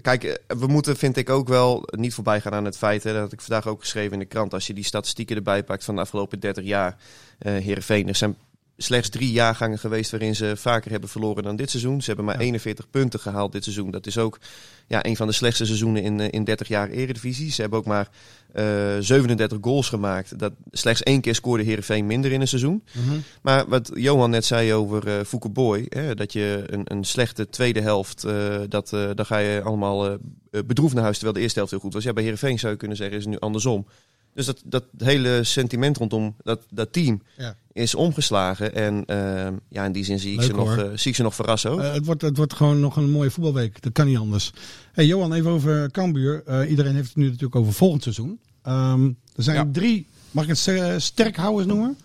kijk, 0.02 0.42
we 0.46 0.66
moeten, 0.66 0.96
vind 0.96 1.16
ik 1.16 1.30
ook 1.30 1.48
wel, 1.48 1.88
niet 1.90 2.14
voorbij 2.14 2.40
gaan 2.40 2.54
aan 2.54 2.64
het 2.64 2.76
feit, 2.76 3.04
hè, 3.04 3.12
dat 3.12 3.20
had 3.20 3.32
ik 3.32 3.40
vandaag 3.40 3.66
ook 3.66 3.80
geschreven 3.80 4.12
in 4.12 4.18
de 4.18 4.24
krant, 4.24 4.54
als 4.54 4.66
je 4.66 4.72
die 4.74 4.84
statistieken 4.84 5.36
erbij 5.36 5.62
pakt 5.64 5.84
van 5.84 5.94
de 5.94 6.00
afgelopen 6.00 6.40
30 6.40 6.64
jaar, 6.64 6.96
eh 7.38 7.52
Heerenveen, 7.52 8.08
er 8.08 8.14
zijn 8.14 8.36
slechts 8.76 9.09
drie 9.09 9.33
jaargangen 9.33 9.78
geweest 9.78 10.11
waarin 10.11 10.35
ze 10.35 10.52
vaker 10.57 10.90
hebben 10.90 11.09
verloren 11.09 11.43
dan 11.43 11.57
dit 11.57 11.71
seizoen. 11.71 12.00
Ze 12.00 12.07
hebben 12.07 12.25
maar 12.25 12.38
41 12.38 12.90
punten 12.90 13.21
gehaald 13.21 13.52
dit 13.52 13.64
seizoen. 13.64 13.90
Dat 13.90 14.07
is 14.07 14.18
ook 14.18 14.38
ja, 14.87 15.05
een 15.05 15.16
van 15.16 15.27
de 15.27 15.33
slechtste 15.33 15.64
seizoenen 15.64 16.03
in, 16.03 16.20
eh, 16.20 16.29
in 16.31 16.44
30 16.44 16.68
jaar 16.68 16.88
Eredivisie. 16.88 17.53
Ze 17.53 17.61
hebben 17.61 17.79
ook 17.79 17.87
maar 17.87 18.09
eh 18.55 18.96
37 19.01 19.59
goals 19.61 19.88
gemaakt. 19.88 20.38
Dat, 20.38 20.53
slechts 20.70 21.03
één 21.03 21.20
keer 21.20 21.35
scoorde 21.35 21.62
Heerenveen 21.62 22.07
minder 22.07 22.33
in 22.33 22.40
een 22.40 22.48
seizoen. 22.48 22.83
Mhm. 22.92 23.16
Maar 23.42 23.68
wat 23.68 23.90
Johan 23.94 24.31
net 24.31 24.44
zei 24.44 24.72
over 24.72 25.09
eh 25.09 25.25
Fouke 25.25 25.48
Boy, 25.48 25.87
hè, 25.88 26.14
dat 26.14 26.33
je 26.33 26.64
een, 26.66 26.83
een 26.85 27.05
slechte 27.05 27.48
tweede 27.48 27.81
helft, 27.81 28.25
eh, 28.25 28.61
dat, 28.68 28.92
eh, 28.92 29.11
dan 29.14 29.27
ga 29.27 29.38
je 29.38 29.62
allemaal 29.62 30.11
eh, 30.55 30.61
bedroefd 30.66 30.94
naar 30.94 31.03
huis, 31.03 31.14
terwijl 31.14 31.37
de 31.37 31.42
eerste 31.42 31.59
helft 31.59 31.72
heel 31.72 31.83
goed 31.83 31.92
was. 31.92 32.05
Ja, 32.05 32.12
bij 32.12 32.22
Heerenveen 32.22 32.59
zou 32.59 32.72
je 32.72 32.79
kunnen 32.79 32.96
zeggen, 32.96 33.16
is 33.16 33.25
het 33.25 33.33
nu 33.33 33.38
andersom. 33.38 33.87
Dus 34.35 34.47
dat, 34.47 34.62
dat 34.64 34.85
hele 34.97 35.44
sentiment 35.44 35.97
rondom 35.97 36.35
dat, 36.42 36.66
dat 36.70 36.92
team 36.92 37.23
Ja. 37.37 37.57
is 37.73 37.94
omgeslagen. 37.94 38.75
En 38.75 39.05
eh, 39.07 39.47
ja, 39.68 39.85
in 39.85 39.92
die 39.92 40.05
zin 40.05 40.18
zie 40.18 40.33
ik, 40.33 40.38
Leuk, 40.38 40.47
ze 40.47 40.53
nog, 40.53 40.77
eh, 40.77 40.85
zie 40.94 41.11
ik 41.11 41.16
ze 41.16 41.23
nog 41.23 41.35
verrassen 41.35 41.70
ook. 41.70 41.81
Eh, 41.81 41.92
het, 41.92 42.05
wordt, 42.05 42.23
het 42.23 42.37
wordt 42.37 42.53
gewoon 42.55 42.81
nog 42.81 42.97
een 42.97 43.11
mooie 43.11 43.31
voetbalweek. 43.31 43.83
Dat 43.83 43.92
kan 43.92 44.07
niet 44.07 44.18
anders. 44.18 44.53
Hey 44.92 45.07
Johan, 45.07 45.33
even 45.33 45.51
over 45.51 45.90
Cambuur. 45.90 46.66
Iedereen 46.68 46.94
heeft 46.94 47.09
het 47.09 47.16
nu 47.16 47.25
natuurlijk 47.25 47.57
over 47.57 47.73
volgend 47.73 48.03
seizoen. 48.03 48.38
Ehm, 48.62 49.05
er 49.37 49.42
zijn 49.42 49.57
Ja. 49.57 49.68
drie, 49.73 50.07
mag 50.31 50.44
ik 50.49 50.57
het 50.57 51.03
sterkhouders 51.03 51.66
noemen? 51.66 51.97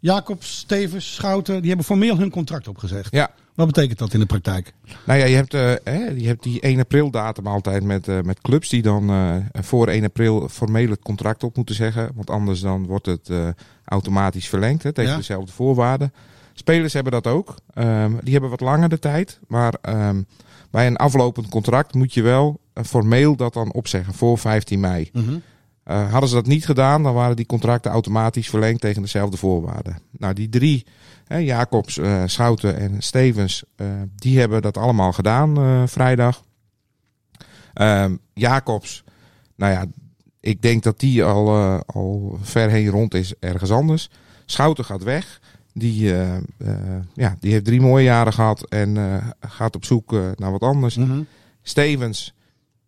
Jacobs, 0.00 0.56
Stevens, 0.58 1.14
Schouten. 1.14 1.58
Die 1.58 1.68
hebben 1.68 1.86
formeel 1.86 2.16
hun 2.18 2.30
contract 2.30 2.68
opgezegd. 2.68 3.12
Ja. 3.12 3.30
Wat 3.60 3.68
betekent 3.68 3.98
dat 3.98 4.12
in 4.12 4.20
de 4.20 4.26
praktijk? 4.26 4.72
Nou 5.04 5.18
ja, 5.18 5.24
je 5.24 5.34
hebt, 5.34 5.54
eh, 5.54 5.72
hè, 5.84 6.04
je 6.08 6.26
hebt 6.26 6.42
die 6.42 6.60
1 6.66 6.78
april 6.78 7.10
datum 7.10 7.46
altijd 7.46 7.84
met, 7.84 8.08
eh, 8.08 8.20
met 8.20 8.40
clubs 8.40 8.68
die 8.68 8.82
dan 8.82 9.10
eh, 9.10 9.62
voor 9.62 9.88
1 9.88 10.04
april 10.04 10.48
formeel 10.48 10.90
het 10.90 11.02
contract 11.02 11.44
op 11.44 11.56
moeten 11.56 11.74
zeggen. 11.74 12.10
Want 12.14 12.30
anders 12.30 12.60
dan 12.60 12.86
wordt 12.86 13.06
het 13.06 13.30
automatisch 13.84 14.48
verlengd 14.48 14.82
hè, 14.82 14.92
tegen 14.92 15.10
Ja. 15.10 15.16
dezelfde 15.16 15.52
voorwaarden. 15.52 16.12
Spelers 16.52 16.92
hebben 16.92 17.12
dat 17.12 17.26
ook. 17.26 17.54
Ehm, 17.74 18.12
die 18.22 18.32
hebben 18.32 18.50
wat 18.50 18.60
langer 18.60 18.88
de 18.88 18.98
tijd. 18.98 19.38
Maar 19.48 19.74
ehm, 19.82 20.22
bij 20.70 20.86
een 20.86 20.96
aflopend 20.96 21.48
contract 21.48 21.94
moet 21.94 22.14
je 22.14 22.22
wel 22.22 22.60
formeel 22.84 23.36
dat 23.36 23.52
dan 23.52 23.72
opzeggen 23.72 24.14
voor 24.14 24.38
15 24.38 24.80
mei. 24.80 25.10
Eh, 25.90 26.10
hadden 26.10 26.28
ze 26.28 26.34
dat 26.34 26.46
niet 26.46 26.64
gedaan, 26.64 27.02
dan 27.02 27.14
waren 27.14 27.36
die 27.36 27.46
contracten 27.46 27.90
automatisch 27.90 28.48
verlengd 28.48 28.80
tegen 28.80 29.02
dezelfde 29.02 29.36
voorwaarden. 29.36 29.98
Nou, 30.10 30.34
die 30.34 30.48
drie, 30.48 30.86
hè, 31.26 31.36
Jacobs, 31.36 31.98
eh, 31.98 32.22
Schouten 32.26 32.76
en 32.76 33.02
Stevens, 33.02 33.64
eh, 33.76 33.86
die 34.16 34.38
hebben 34.38 34.62
dat 34.62 34.76
allemaal 34.76 35.12
gedaan 35.12 35.88
vrijdag. 35.88 36.42
Ehm, 37.74 38.16
Jacobs, 38.34 39.04
nou 39.56 39.72
ja, 39.72 39.84
ik 40.40 40.62
denk 40.62 40.82
dat 40.82 41.00
die 41.00 41.24
al, 41.24 41.50
al 41.86 42.38
ver 42.42 42.70
heen 42.70 42.88
rond 42.88 43.14
is 43.14 43.34
ergens 43.40 43.70
anders. 43.70 44.10
Schouten 44.46 44.84
gaat 44.84 45.02
weg. 45.02 45.40
Die, 45.72 46.14
ja, 47.14 47.36
die 47.40 47.52
heeft 47.52 47.64
drie 47.64 47.80
mooie 47.80 48.04
jaren 48.04 48.32
gehad 48.32 48.68
en 48.68 49.22
gaat 49.40 49.76
op 49.76 49.84
zoek 49.84 50.12
naar 50.36 50.50
wat 50.50 50.62
anders. 50.62 50.96
Mhm. 50.96 51.22
Stevens, 51.62 52.34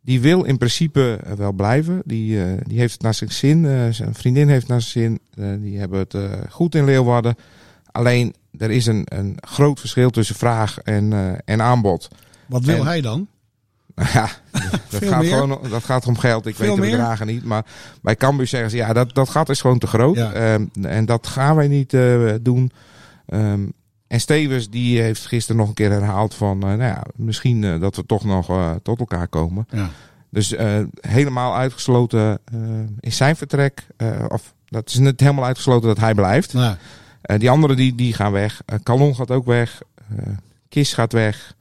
die 0.02 0.20
wil 0.20 0.42
in 0.44 0.58
principe 0.58 1.18
eh, 1.24 1.32
wel 1.32 1.52
blijven. 1.52 2.02
Die, 2.04 2.44
eh, 2.44 2.52
die 2.66 2.78
heeft 2.78 2.92
het 2.92 3.02
naar 3.02 3.14
zijn 3.14 3.32
zin. 3.32 3.64
eh, 3.66 3.88
zijn 3.90 4.14
vriendin 4.14 4.48
heeft 4.48 4.60
het 4.60 4.70
naar 4.70 4.80
zijn 4.80 5.18
zin. 5.34 5.60
Die 5.62 5.78
hebben 5.78 5.98
het 5.98 6.16
goed 6.50 6.74
in 6.74 6.84
Leeuwarden. 6.84 7.34
Alleen, 7.92 8.34
er 8.58 8.70
is 8.70 8.86
een, 8.86 9.02
een 9.04 9.36
groot 9.40 9.80
verschil 9.80 10.10
tussen 10.10 10.34
vraag 10.36 10.78
en, 10.78 11.12
en 11.44 11.62
aanbod. 11.62 12.08
Wat 12.46 12.64
wil 12.64 12.76
En- 12.78 12.86
hij 12.86 13.00
dan? 13.00 13.26
Nou 13.94 14.08
ja, 14.18 14.28
dat 14.90 15.04
gaat, 15.04 15.22
meer? 15.22 15.30
gewoon, 15.30 15.58
dat 15.70 15.84
gaat 15.84 16.06
om 16.06 16.18
geld. 16.18 16.46
Ik 16.46 16.54
Veel 16.54 16.66
weet 16.66 16.74
de 16.74 16.80
meer? 16.80 16.90
bedragen 16.90 17.26
niet. 17.26 17.44
Maar 17.44 17.64
bij 18.02 18.16
Cambuur 18.16 18.46
zeggen 18.46 18.70
ze, 18.70 18.76
ja, 18.76 18.92
dat, 18.92 19.14
dat 19.14 19.28
gat 19.28 19.48
is 19.48 19.60
gewoon 19.60 19.78
te 19.78 19.86
groot. 19.86 20.16
Ja. 20.16 20.32
Ehm, 20.32 20.66
en 20.82 21.04
dat 21.04 21.26
gaan 21.26 21.56
wij 21.56 21.68
niet 21.68 21.90
doen. 22.42 22.72
Ehm, 23.26 23.64
en 24.12 24.20
Stevens, 24.20 24.70
die 24.70 25.00
heeft 25.00 25.26
gisteren 25.26 25.56
nog 25.60 25.68
een 25.68 25.74
keer 25.74 25.90
herhaald 25.90 26.34
van... 26.34 26.62
eh, 26.62 26.68
nou 26.68 26.82
ja, 26.82 27.02
misschien 27.14 27.64
eh, 27.64 27.80
dat 27.80 27.96
we 27.96 28.06
toch 28.06 28.24
nog 28.24 28.48
eh, 28.48 28.70
tot 28.82 28.98
elkaar 28.98 29.28
komen. 29.28 29.66
Ja. 29.70 29.90
Dus 30.30 30.54
helemaal 31.00 31.56
uitgesloten 31.56 32.38
is 33.00 33.16
zijn 33.16 33.36
vertrek. 33.36 33.86
Of 34.28 34.54
dat 34.66 34.88
is 34.88 34.98
niet 34.98 35.20
helemaal 35.20 35.44
uitgesloten 35.44 35.88
dat 35.88 35.98
hij 35.98 36.14
blijft. 36.14 36.54
Die 37.22 37.50
anderen 37.50 37.76
die, 37.76 37.94
die 37.94 38.12
gaan 38.12 38.32
weg. 38.32 38.62
Eh 38.66 38.78
Calon 38.82 39.14
gaat 39.14 39.30
ook 39.30 39.46
weg. 39.46 39.82
Eh 39.96 40.26
Kis 40.68 40.92
gaat 40.92 41.12
weg. 41.12 41.56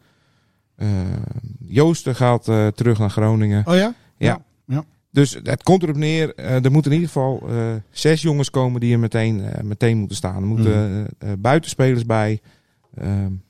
Joosten 1.60 2.16
gaat 2.16 2.44
terug 2.76 3.00
naar 3.00 3.10
Groningen. 3.10 3.68
oh 3.68 3.76
ja? 3.76 3.94
Ja. 4.18 4.42
ja. 4.66 4.84
Dus 5.12 5.38
het 5.44 5.64
komt 5.64 5.84
erop 5.84 5.96
neer. 5.96 6.36
eh, 6.36 6.66
er 6.66 6.72
moeten 6.72 6.92
in 6.92 6.98
ieder 7.00 7.12
geval 7.14 7.44
eh, 7.50 7.56
zes 7.90 8.22
jongens 8.22 8.50
komen 8.50 8.80
die 8.82 8.94
er 8.94 9.00
meteen, 9.00 9.42
eh, 9.46 9.64
meteen 9.64 9.98
moeten 9.98 10.18
staan. 10.18 10.36
Er 10.36 10.48
moeten 10.48 10.74
eh, 11.20 11.32
eh, 11.32 11.38
buitenspelers 11.40 12.06
bij. 12.06 12.40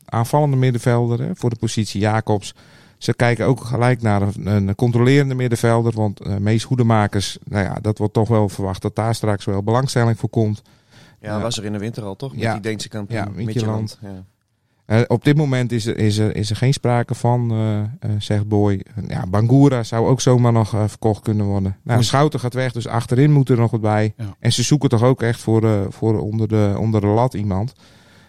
aanvallende 0.06 0.56
middenvelder 0.58 1.21
hè, 1.21 1.36
voor 1.36 1.50
de 1.50 1.56
positie 1.56 2.02
Jacobs. 2.02 2.56
Ze 2.97 3.13
kijken 3.13 3.45
ook 3.45 3.63
gelijk 3.63 4.02
naar 4.02 4.21
een, 4.21 4.45
een 4.45 4.76
controlerende 4.76 5.36
middenvelder. 5.36 5.93
Want 5.93 6.19
eh 6.19 6.38
Mees 6.38 6.63
Hoedemakers, 6.63 7.38
nou 7.43 7.63
ja, 7.65 7.74
dat 7.82 7.97
wordt 7.97 8.13
toch 8.13 8.28
wel 8.28 8.50
verwacht 8.50 8.82
dat 8.82 8.95
daar 8.95 9.15
straks 9.15 9.45
wel 9.45 9.63
belangstelling 9.63 10.19
voor 10.19 10.30
komt. 10.30 10.62
Ja, 11.21 11.36
Ja. 11.36 11.41
was 11.41 11.58
er 11.58 11.65
in 11.65 11.71
de 11.71 11.78
winter 11.80 12.04
al, 12.04 12.15
toch? 12.15 12.32
Met 12.32 12.41
Ja. 12.41 12.52
die 12.54 12.62
Deense 12.62 12.89
kampioen, 12.89 13.19
Ja. 13.19 13.30
Midtjylland. 13.34 14.00
Ja. 14.02 14.24
Eh, 14.91 15.01
op 15.08 15.23
dit 15.23 15.38
moment 15.38 15.71
is 15.71 15.86
er, 15.86 15.97
is, 15.97 16.17
er, 16.17 16.36
is 16.36 16.49
er 16.49 16.56
geen 16.56 16.73
sprake 16.73 17.15
van, 17.15 17.51
eh, 17.51 17.80
eh, 17.80 17.88
zegt 18.19 18.47
Boy. 18.47 18.86
Ja, 19.08 19.25
Bangura 19.27 19.84
zou 19.84 20.08
ook 20.08 20.21
zomaar 20.21 20.51
nog 20.51 20.69
verkocht 20.69 21.21
kunnen 21.21 21.45
worden. 21.45 21.77
Nou, 21.84 22.04
Schouten 22.04 22.39
gaat 22.39 22.54
weg, 22.54 22.71
dus 22.71 22.88
achterin 22.88 23.32
moet 23.32 23.49
er 23.49 23.58
nog 23.58 23.71
wat 23.71 23.82
bij. 23.82 24.13
Ja. 24.17 24.36
En 24.39 24.54
ze 24.54 24.63
zoeken 24.63 24.89
toch 24.89 25.04
ook 25.04 25.21
echt 25.21 25.39
voor, 25.39 25.63
eh, 25.63 25.82
voor 25.89 26.19
onder, 26.19 26.47
de, 26.47 26.75
onder 26.77 27.01
de 27.01 27.08
lat 27.08 27.34
iemand. 27.34 27.73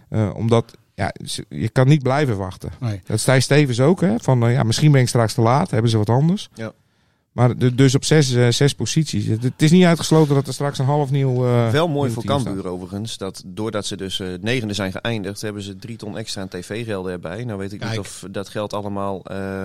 Eh, 0.09 0.31
omdat 0.35 0.77
ja, 0.95 1.13
je 1.49 1.69
kan 1.69 1.89
niet 1.89 2.03
blijven 2.03 2.37
wachten. 2.37 2.71
Nee. 2.81 3.01
Dat 3.05 3.21
zei 3.21 3.41
Stevens 3.41 3.81
ook. 3.81 4.01
Hè, 4.01 4.15
van, 4.19 4.51
ja, 4.51 4.63
misschien 4.63 4.93
ben 4.93 5.01
ik 5.01 5.09
straks 5.09 5.35
te 5.35 5.41
laat. 5.41 5.71
Hebben 5.71 5.91
ze 5.91 5.99
wat 5.99 6.11
anders. 6.11 6.51
Ja. 6.55 6.73
Maar 7.33 7.57
de- 7.59 7.75
dus 7.75 7.95
op 7.95 8.05
zes, 8.05 8.33
eh, 8.35 8.49
zes 8.49 8.75
posities. 8.75 9.27
Het, 9.27 9.43
het 9.43 9.63
is 9.63 9.71
niet 9.71 9.85
uitgesloten 9.85 10.35
dat 10.35 10.47
er 10.47 10.53
straks 10.53 10.79
een 10.79 10.85
half 10.85 11.11
nieuw... 11.11 11.47
eh, 11.47 11.71
Wel 11.71 11.89
mooi 11.89 12.05
nieuw 12.05 12.15
voor 12.15 12.25
Cambuur 12.25 12.67
overigens, 12.69 13.17
dat 13.19 13.43
doordat 13.47 13.87
ze 13.87 13.97
dus 13.97 14.21
eh, 14.21 14.29
negende 14.41 14.75
zijn 14.75 14.93
geëindigd, 14.93 15.41
hebben 15.41 15.63
ze 15.63 15.77
drie 15.77 15.97
ton 15.97 16.19
extra 16.19 16.41
aan 16.43 16.49
tv-gelden 16.49 17.13
erbij. 17.13 17.45
Nou 17.45 17.59
weet 17.59 17.73
ik 17.73 17.79
Kijk. 17.79 17.91
niet 17.91 18.01
of 18.01 18.25
dat 18.31 18.49
geld 18.49 18.73
allemaal 18.73 19.25
eh, 19.25 19.65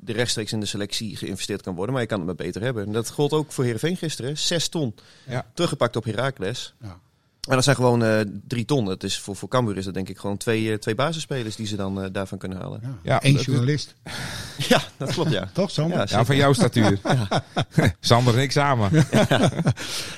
de 0.00 0.12
rechtstreeks 0.12 0.52
in 0.52 0.60
de 0.60 0.66
selectie 0.66 1.16
geïnvesteerd 1.16 1.62
kan 1.62 1.74
worden, 1.74 1.92
maar 1.92 2.02
je 2.02 2.08
kan 2.08 2.18
het 2.18 2.26
maar 2.26 2.34
beter 2.46 2.62
hebben. 2.62 2.86
En 2.86 2.92
dat 2.92 3.10
gold 3.10 3.32
ook 3.32 3.52
voor 3.52 3.64
Heerenveen 3.64 3.96
gisteren, 3.96 4.38
zes 4.38 4.68
ton. 4.68 4.94
Ja. 5.26 5.46
Teruggepakt 5.54 5.96
op 5.96 6.04
Heracles. 6.04 6.74
Ja. 6.82 6.98
En 7.48 7.54
dat 7.54 7.64
zijn 7.64 7.76
gewoon 7.76 8.04
eh, 8.04 8.20
drie 8.48 8.64
ton. 8.64 8.86
Het 8.86 9.02
is 9.04 9.18
voor, 9.18 9.36
voor 9.36 9.48
Cambuur 9.48 9.76
is 9.76 9.84
dat 9.84 9.94
denk 9.94 10.08
ik 10.08 10.18
gewoon 10.18 10.36
twee, 10.36 10.70
eh, 10.72 10.78
twee 10.78 10.94
basisspelers 10.94 11.56
die 11.56 11.66
ze 11.66 11.76
dan 11.76 12.02
eh, 12.02 12.08
daarvan 12.12 12.38
kunnen 12.38 12.58
halen. 12.58 12.80
Ja. 12.82 12.98
Ja, 13.02 13.18
Eén 13.22 13.34
dat- 13.34 13.44
journalist. 13.44 13.94
Ja, 14.68 14.82
dat 14.96 15.12
klopt 15.12 15.30
ja. 15.30 15.50
Toch, 15.52 15.70
Sander? 15.70 16.10
Ja, 16.10 16.24
van 16.24 16.36
jouw 16.36 16.52
statuur. 16.52 17.00
Sander 18.00 18.34
en 18.36 18.42
ik 18.42 18.52
samen. 18.52 18.90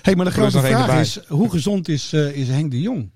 hey, 0.02 0.14
maar 0.16 0.24
de 0.24 0.30
grote 0.30 0.58
vraag 0.58 0.80
erbij. 0.80 1.00
is, 1.00 1.20
hoe 1.28 1.50
gezond 1.50 1.88
is, 1.88 2.12
eh, 2.12 2.36
is 2.36 2.48
Henk 2.48 2.70
de 2.70 2.80
Jong? 2.80 3.10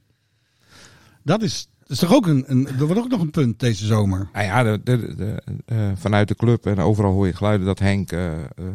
Dat 1.23 1.43
is, 1.43 1.69
dat 1.81 1.91
is 1.91 1.99
toch 1.99 2.15
ook 2.15 2.27
een, 2.27 2.45
een, 2.47 2.67
er 2.69 2.87
wordt 2.87 3.01
ook 3.01 3.09
nog 3.09 3.21
een 3.21 3.31
punt 3.31 3.61
deze 3.61 3.87
zomer. 3.87 4.29
Nou 4.33 4.45
ja, 4.45 4.63
de, 4.63 4.81
de, 4.85 5.15
de, 5.17 5.43
eh, 5.67 5.91
vanuit 5.95 6.29
de 6.29 6.35
club 6.35 6.67
en 6.67 6.79
overal 6.79 7.13
hoor 7.13 7.27
je 7.27 7.33
geluiden 7.37 7.67
dat 7.67 7.79
Henk 7.79 8.13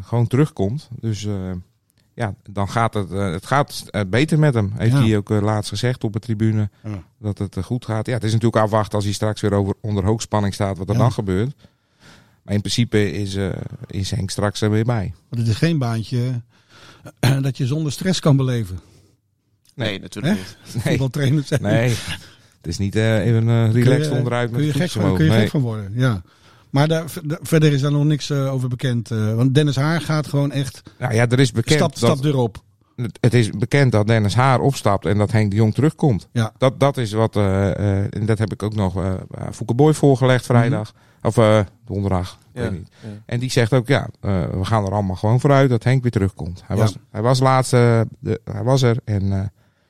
gewoon 0.02 0.28
terugkomt. 0.28 0.90
Dus 1.00 1.26
eh, 1.26 1.52
ja, 2.20 2.34
dan 2.50 2.70
gaat 2.70 2.94
het, 2.94 3.12
eh, 3.12 3.32
het 3.32 3.46
gaat 3.46 3.84
eh, 3.90 4.02
beter 4.08 4.40
met 4.40 4.54
hem. 4.54 4.72
Heeft 4.78 4.94
Ja. 4.94 5.02
hij 5.04 5.18
ook 5.18 5.32
eh, 5.32 5.42
laatst 5.42 5.70
gezegd 5.70 6.04
op 6.04 6.14
de 6.14 6.20
tribune 6.20 6.70
Ja. 6.84 7.04
dat 7.20 7.38
het 7.38 7.58
goed 7.64 7.86
gaat. 7.86 8.06
Ja, 8.08 8.14
het 8.14 8.24
is 8.24 8.32
natuurlijk 8.32 8.64
afwachten 8.64 8.96
als 8.96 9.04
hij 9.06 9.14
straks 9.14 9.42
weer 9.42 9.54
over, 9.54 9.74
onder 9.82 10.06
hoogspanning 10.06 10.54
staat 10.54 10.78
wat 10.78 10.88
er 10.90 10.94
Ja. 10.96 11.00
dan 11.02 11.12
gebeurt. 11.12 11.56
Maar 12.44 12.54
in 12.54 12.60
principe 12.62 13.12
is, 13.12 13.36
eh, 13.36 13.50
is 13.88 14.12
Henk 14.12 14.30
straks 14.30 14.62
er 14.62 14.72
weer 14.72 14.86
bij. 14.86 15.14
Want 15.30 15.42
het 15.42 15.52
is 15.52 15.58
geen 15.58 15.78
baantje 15.78 16.42
dat 17.42 17.58
je 17.58 17.66
zonder 17.66 17.92
stress 17.92 18.20
kan 18.20 18.38
beleven. 18.38 18.80
Nee, 19.76 20.00
natuurlijk 20.00 20.34
Hè? 20.36 20.40
niet. 20.40 20.58
Nee, 20.74 20.84
Voetbaltrainer 20.84 21.44
zijn. 21.44 21.62
nee. 21.62 21.90
het 22.58 22.68
is 22.68 22.78
niet 22.78 22.96
eh, 22.96 23.26
even 23.26 23.50
eh, 23.50 23.72
relaxed 23.72 24.00
Kun 24.02 24.10
je- 24.12 24.18
onderuit 24.18 24.52
met 24.52 24.60
kun 24.60 24.68
je 24.68 24.74
het 24.74 24.82
gek 24.92 25.02
van, 25.02 25.16
kun 25.16 25.26
je 25.26 25.32
Nee. 25.32 25.40
gek 25.40 25.50
van 25.50 25.62
worden, 25.62 25.92
ja. 25.96 26.22
Maar 26.70 26.88
daar, 26.88 27.04
verder 27.42 27.74
is 27.74 27.82
daar 27.82 27.92
nog 27.92 28.04
niks 28.04 28.30
eh, 28.30 28.54
over 28.54 28.70
bekend. 28.70 29.12
eh, 29.12 29.34
want 29.36 29.56
Dennis 29.56 29.76
Haar 29.76 30.02
gaat 30.02 30.28
gewoon 30.28 30.52
echt 30.52 30.82
Nou 31.00 31.14
ja, 31.14 31.28
er 31.28 31.40
is 31.40 31.52
bekend 31.52 31.76
stap, 31.80 32.00
dat, 32.00 32.18
stap 32.18 32.26
erop. 32.26 32.64
het, 32.96 33.18
het 33.22 33.34
is 33.34 33.50
bekend 33.50 33.92
dat 33.92 34.08
Dennis 34.08 34.36
Haar 34.36 34.60
opstapt 34.60 35.06
en 35.06 35.18
dat 35.18 35.32
Henk 35.32 35.50
de 35.52 35.56
Jong 35.58 35.74
terugkomt. 35.74 36.28
Ja. 36.32 36.54
Dat, 36.58 36.80
dat 36.80 36.98
is 36.98 37.12
wat, 37.12 37.36
eh, 37.36 37.70
eh, 38.00 38.06
en 38.10 38.26
dat 38.26 38.38
heb 38.38 38.52
ik 38.54 38.64
ook 38.64 38.76
nog 38.76 38.98
uh, 38.98 39.14
Fouke 39.52 39.74
Boy 39.74 39.94
voorgelegd 39.94 40.46
vrijdag. 40.46 40.94
Of 41.22 41.38
eh, 41.38 41.60
donderdag, 41.86 42.32
ik 42.32 42.38
Ja, 42.54 42.62
weet 42.62 42.72
niet. 42.72 42.90
ja. 43.02 43.08
En 43.26 43.40
die 43.40 43.52
zegt 43.52 43.74
ook, 43.74 43.88
ja, 43.88 44.10
eh, 44.22 44.44
we 44.50 44.66
gaan 44.66 44.86
er 44.86 44.92
allemaal 44.94 45.16
gewoon 45.16 45.40
vooruit 45.40 45.70
dat 45.70 45.84
Henk 45.84 46.02
weer 46.02 46.12
terugkomt. 46.12 46.64
Hij, 46.66 46.76
Ja. 46.76 46.82
was, 46.82 46.96
hij 47.12 47.22
was 47.22 47.40
laatst, 47.40 47.74
eh, 47.74 48.02
de, 48.20 48.42
hij 48.52 48.64
was 48.64 48.82
er 48.82 48.98
en 49.06 49.32
eh, 49.32 49.42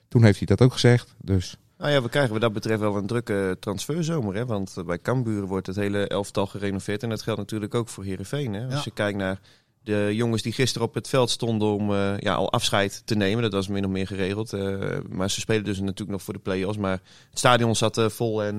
toen 0.07 0.23
heeft 0.23 0.37
hij 0.37 0.47
dat 0.47 0.61
ook 0.61 0.73
gezegd. 0.73 1.15
Dus 1.21 1.57
Nou 1.79 1.91
ja, 1.91 2.01
we 2.01 2.09
krijgen 2.09 2.31
wat 2.31 2.41
dat 2.41 2.53
betreft 2.53 2.79
wel 2.79 2.95
een 2.95 3.07
drukke 3.07 3.57
transferzomer. 3.59 4.35
Hè? 4.35 4.45
Want 4.45 4.73
eh, 4.77 4.83
bij 4.85 4.99
Cambuur 4.99 5.45
wordt 5.45 5.67
het 5.67 5.75
hele 5.75 6.07
elftal 6.07 6.45
gerenoveerd. 6.45 7.03
En 7.03 7.09
dat 7.09 7.21
geldt 7.21 7.39
natuurlijk 7.39 7.75
ook 7.75 7.87
voor 7.89 8.03
Heerenveen. 8.03 8.53
Hè? 8.53 8.65
Als 8.65 8.73
Ja. 8.73 8.81
je 8.83 8.91
kijkt 8.91 9.17
naar 9.17 9.39
de 9.89 10.15
jongens 10.15 10.41
die 10.41 10.53
gisteren 10.53 10.87
op 10.87 10.93
het 10.93 11.07
veld 11.09 11.29
stonden 11.29 11.67
om 11.67 11.93
eh, 11.93 12.17
ja, 12.19 12.33
al 12.33 12.51
afscheid 12.51 13.01
te 13.05 13.15
nemen. 13.15 13.41
Dat 13.41 13.53
was 13.53 13.67
min 13.67 13.85
of 13.85 13.91
meer 13.91 14.07
geregeld. 14.07 14.53
eh, 14.53 14.73
maar 15.09 15.29
ze 15.29 15.39
spelen 15.39 15.63
dus 15.63 15.79
natuurlijk 15.79 16.09
nog 16.09 16.21
voor 16.21 16.33
de 16.33 16.39
play-offs. 16.39 16.77
Maar 16.77 16.99
het 17.29 17.39
stadion 17.39 17.75
zat 17.75 17.97
eh, 17.97 18.09
vol 18.09 18.43
en 18.43 18.57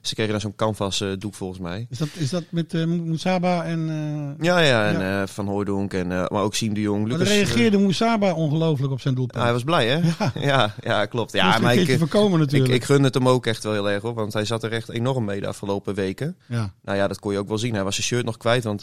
ze 0.00 0.14
kregen 0.14 0.32
daar 0.32 0.40
zo'n 0.40 0.54
canvas 0.56 1.04
doek 1.18 1.34
volgens 1.34 1.60
mij. 1.60 1.86
Is 1.90 1.98
dat, 1.98 2.08
is 2.12 2.30
dat 2.30 2.44
met 2.48 2.86
Moesaba 2.86 3.64
en... 3.64 4.36
Ja, 4.40 4.58
ja, 4.58 4.86
en 4.86 5.00
Ja. 5.00 5.26
Van 5.26 5.46
Hooijdonk, 5.46 5.92
en, 5.92 6.08
maar 6.08 6.42
ook 6.42 6.54
Siem 6.54 6.74
de 6.74 6.80
Jong. 6.80 7.08
Lucas, 7.08 7.28
reageerde 7.28 7.78
Moesaba 7.78 8.32
ongelooflijk 8.32 8.92
op 8.92 9.00
zijn 9.00 9.14
doelpunt. 9.14 9.42
hij 9.42 9.52
was 9.52 9.64
blij, 9.64 9.88
hè? 9.88 10.00
Ja. 10.10 10.32
Ja, 10.40 10.74
ja, 10.80 11.06
klopt. 11.06 11.32
Ja, 11.32 11.58
maar 11.58 11.74
ik, 11.74 11.98
voorkomen 11.98 12.32
ik, 12.32 12.38
natuurlijk. 12.38 12.74
ik 12.74 12.84
gun 12.84 13.02
het 13.02 13.14
hem 13.14 13.28
ook 13.28 13.46
echt 13.46 13.62
wel 13.62 13.72
heel 13.72 13.90
erg 13.90 14.02
hoor. 14.02 14.14
Want 14.14 14.32
hij 14.32 14.44
zat 14.44 14.62
er 14.62 14.72
echt 14.72 14.88
enorm 14.90 15.24
mee 15.24 15.40
de 15.40 15.46
afgelopen 15.46 15.94
weken. 15.94 16.36
ja. 16.46 16.72
Nou 16.82 16.98
ja, 16.98 17.08
dat 17.08 17.18
kon 17.18 17.32
je 17.32 17.38
ook 17.38 17.48
wel 17.48 17.58
zien. 17.58 17.74
Hij 17.74 17.84
was 17.84 17.94
zijn 17.94 18.06
shirt 18.06 18.24
nog 18.24 18.36
kwijt, 18.36 18.64
want 18.64 18.80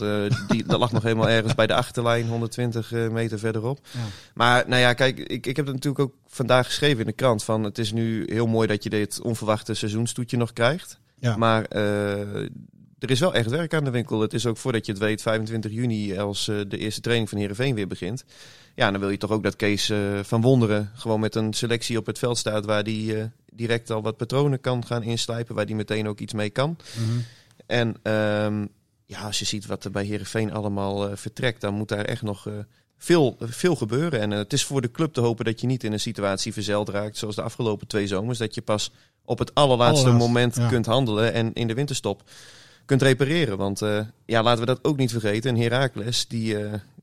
die, 0.47 0.63
dat 0.65 0.79
lag 0.79 0.91
nog 0.91 1.03
helemaal 1.03 1.29
ergens 1.29 1.55
bij 1.55 1.67
de 1.67 1.73
achterlijn, 1.81 2.27
120 2.27 2.91
eh, 2.91 3.09
meter 3.09 3.39
verderop. 3.39 3.79
Ja. 3.91 3.99
Maar 4.33 4.63
nou 4.67 4.81
ja, 4.81 4.93
kijk, 4.93 5.19
ik, 5.19 5.47
ik 5.47 5.55
heb 5.55 5.65
het 5.65 5.75
natuurlijk 5.75 6.03
ook 6.03 6.13
vandaag 6.27 6.65
geschreven 6.65 6.99
in 6.99 7.05
de 7.05 7.11
krant. 7.13 7.43
Van 7.43 7.63
het 7.63 7.77
is 7.77 7.91
nu 7.91 8.25
heel 8.27 8.47
mooi 8.47 8.67
dat 8.67 8.83
je 8.83 8.89
dit 8.89 9.21
onverwachte 9.21 9.73
seizoenstoetje 9.73 10.37
nog 10.37 10.53
krijgt. 10.53 10.99
Ja. 11.19 11.37
Maar 11.37 11.65
eh, 11.65 12.43
er 12.99 13.11
is 13.11 13.19
wel 13.19 13.33
echt 13.33 13.49
werk 13.49 13.73
aan 13.73 13.83
de 13.83 13.89
winkel. 13.89 14.21
Het 14.21 14.33
is 14.33 14.45
ook 14.45 14.57
voordat 14.57 14.85
je 14.85 14.91
het 14.91 15.01
weet, 15.01 15.21
25 15.21 15.71
juni, 15.71 16.17
als 16.17 16.47
eh, 16.47 16.55
de 16.67 16.77
eerste 16.77 17.01
training 17.01 17.29
van 17.29 17.37
Heerenveen 17.37 17.75
weer 17.75 17.87
begint. 17.87 18.25
Ja, 18.75 18.91
dan 18.91 18.99
wil 18.99 19.09
je 19.09 19.17
toch 19.17 19.31
ook 19.31 19.43
dat 19.43 19.55
Kees 19.55 19.91
van 20.21 20.41
Wonderen 20.41 20.91
gewoon 20.93 21.19
met 21.19 21.35
een 21.35 21.53
selectie 21.53 21.97
op 21.97 22.05
het 22.05 22.19
veld 22.19 22.37
staat 22.37 22.65
waar 22.65 22.83
die 22.83 23.17
eh, 23.17 23.25
direct 23.53 23.89
al 23.89 24.01
wat 24.01 24.17
patronen 24.17 24.61
kan 24.61 24.85
gaan 24.85 25.03
inslijpen, 25.03 25.55
waar 25.55 25.65
die 25.65 25.75
meteen 25.75 26.07
ook 26.07 26.19
iets 26.19 26.33
mee 26.33 26.49
kan. 26.49 26.77
Mhm. 26.97 27.19
En 27.65 27.95
ehm, 28.03 28.65
ja, 29.11 29.21
als 29.21 29.39
je 29.39 29.45
ziet 29.45 29.65
wat 29.65 29.83
er 29.83 29.91
bij 29.91 30.05
Herenveen 30.05 30.53
allemaal 30.53 31.09
eh, 31.09 31.15
vertrekt, 31.15 31.61
dan 31.61 31.73
moet 31.73 31.87
daar 31.87 32.05
echt 32.05 32.21
nog 32.21 32.47
eh, 32.47 32.53
veel, 32.97 33.37
veel 33.39 33.75
gebeuren. 33.75 34.19
En 34.19 34.31
eh, 34.31 34.37
het 34.37 34.53
is 34.53 34.63
voor 34.63 34.81
de 34.81 34.91
club 34.91 35.13
te 35.13 35.21
hopen 35.21 35.45
dat 35.45 35.61
je 35.61 35.67
niet 35.67 35.83
in 35.83 35.93
een 35.93 35.99
situatie 35.99 36.53
verzeild 36.53 36.89
raakt, 36.89 37.17
zoals 37.17 37.35
de 37.35 37.41
afgelopen 37.41 37.87
twee 37.87 38.07
zomers, 38.07 38.37
dat 38.37 38.55
je 38.55 38.61
pas 38.61 38.91
op 39.25 39.39
het 39.39 39.55
allerlaatste 39.55 40.11
moment 40.11 40.55
ja. 40.55 40.67
kunt 40.67 40.85
handelen 40.85 41.33
en 41.33 41.53
in 41.53 41.67
de 41.67 41.73
winterstop 41.73 42.23
kunt 42.85 43.01
repareren. 43.01 43.57
Want 43.57 43.79
ja, 44.25 44.43
laten 44.43 44.59
we 44.59 44.65
dat 44.65 44.83
ook 44.83 44.97
niet 44.97 45.11
vergeten. 45.11 45.55
En 45.55 45.61
Heracles, 45.61 46.27
die 46.27 46.57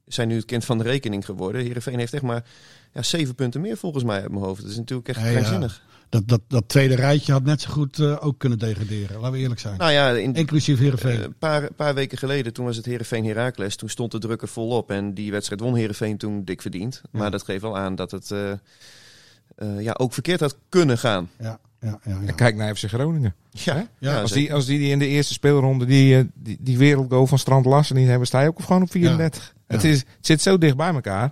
zijn 0.06 0.28
nu 0.28 0.36
het 0.36 0.44
kind 0.44 0.64
van 0.64 0.78
de 0.78 0.84
rekening 0.84 1.24
geworden. 1.24 1.62
Herenveen 1.62 1.98
heeft 1.98 2.12
echt 2.12 2.22
maar 2.22 2.44
ja, 2.92 3.02
zeven 3.02 3.34
punten 3.34 3.60
meer 3.60 3.76
volgens 3.76 4.04
mij 4.04 4.20
uit 4.20 4.30
mijn 4.30 4.44
hoofd. 4.44 4.62
Dat 4.62 4.70
is 4.70 4.76
natuurlijk 4.76 5.08
echt 5.08 5.20
Ja, 5.20 5.26
ja. 5.26 5.32
krankzinnig. 5.32 5.82
Dat, 6.08 6.28
dat, 6.28 6.40
dat 6.48 6.68
tweede 6.68 6.94
rijtje 6.94 7.32
had 7.32 7.44
net 7.44 7.60
zo 7.60 7.70
goed 7.70 7.98
eh, 7.98 8.16
ook 8.20 8.38
kunnen 8.38 8.58
degraderen. 8.58 9.16
Laten 9.16 9.32
we 9.32 9.38
eerlijk 9.38 9.60
zijn. 9.60 9.76
Nou 9.78 9.92
ja, 9.92 10.10
in, 10.10 10.34
Inclusief 10.34 10.78
Heerenveen. 10.78 11.22
Een 11.22 11.38
paar, 11.38 11.72
paar 11.72 11.94
weken 11.94 12.18
geleden, 12.18 12.52
toen 12.52 12.64
was 12.64 12.76
het 12.76 12.86
Heerenveen 12.86 13.24
Heracles. 13.26 13.76
Toen 13.76 13.88
stond 13.88 14.12
de 14.12 14.18
druk 14.18 14.42
er 14.42 14.48
volop. 14.48 14.90
En 14.90 15.14
die 15.14 15.30
wedstrijd 15.30 15.60
won 15.60 15.74
Heerenveen 15.74 16.16
toen 16.16 16.44
dik 16.44 16.62
verdiend. 16.62 17.00
Ja. 17.12 17.18
Maar 17.18 17.30
dat 17.30 17.42
geeft 17.42 17.62
wel 17.62 17.78
aan 17.78 17.94
dat 17.94 18.10
het 18.10 18.30
eh, 18.30 18.50
eh, 18.50 19.80
ja, 19.80 19.94
ook 19.98 20.12
verkeerd 20.12 20.40
had 20.40 20.56
kunnen 20.68 20.98
gaan. 20.98 21.30
ja, 21.38 21.58
ja, 21.80 21.98
ja, 22.04 22.18
ja. 22.20 22.26
en 22.26 22.34
kijk 22.34 22.56
naar 22.56 22.74
FC 22.76 22.84
Groningen. 22.88 23.34
Ja, 23.50 23.88
Ja, 23.98 24.20
als, 24.20 24.32
die, 24.32 24.54
als 24.54 24.66
die 24.66 24.90
in 24.90 24.98
de 24.98 25.06
eerste 25.06 25.32
speelronde 25.32 25.84
die, 25.84 26.16
eh, 26.18 26.24
die, 26.34 26.56
die 26.60 26.78
wereldgoal 26.78 27.26
van 27.26 27.38
Strand 27.38 27.66
Larsen 27.66 27.96
niet 27.96 28.08
hebben, 28.08 28.26
sta 28.26 28.40
je 28.40 28.48
ook 28.48 28.60
gewoon 28.60 28.82
op 28.82 28.90
34. 28.90 29.54
Het, 29.66 29.82
Ja. 29.82 29.88
is, 29.88 29.98
het 29.98 30.06
zit 30.20 30.40
zo 30.42 30.58
dicht 30.58 30.76
bij 30.76 30.92
elkaar. 30.92 31.24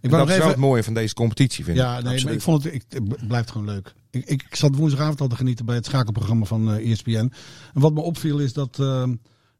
Ik 0.00 0.10
dat 0.10 0.10
wou 0.10 0.22
is 0.22 0.28
nog 0.28 0.28
wel 0.28 0.36
even... 0.36 0.48
het 0.48 0.56
mooie 0.56 0.82
van 0.82 0.94
deze 0.94 1.14
competitie, 1.14 1.64
vind 1.64 1.76
ik. 1.76 1.82
Ja, 1.82 2.00
nee, 2.00 2.24
maar 2.24 2.32
ik 2.32 2.40
vond 2.40 2.64
het, 2.64 2.74
ik, 2.74 2.82
het 2.88 3.26
blijft 3.28 3.50
gewoon 3.50 3.66
leuk. 3.66 3.94
Ik, 4.16 4.42
ik, 4.42 4.56
zat 4.56 4.76
woensdagavond 4.76 5.20
al 5.20 5.28
te 5.28 5.36
genieten 5.36 5.64
bij 5.64 5.74
het 5.74 5.84
schakelprogramma 5.86 6.44
van 6.44 6.72
eh 6.72 6.90
ESPN. 6.90 7.10
En 7.10 7.32
wat 7.72 7.94
me 7.94 8.00
opviel 8.00 8.38
is 8.38 8.52
dat, 8.52 8.78
eh, 8.78 9.08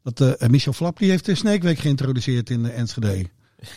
dat 0.03 0.21
eh, 0.21 0.49
Michel 0.49 0.73
Flap 0.73 0.99
die 0.99 1.11
heeft 1.11 1.25
de 1.25 1.35
Sneekweek 1.35 1.79
geïntroduceerd 1.79 2.51
in 2.51 2.71
Enschede. 2.71 3.07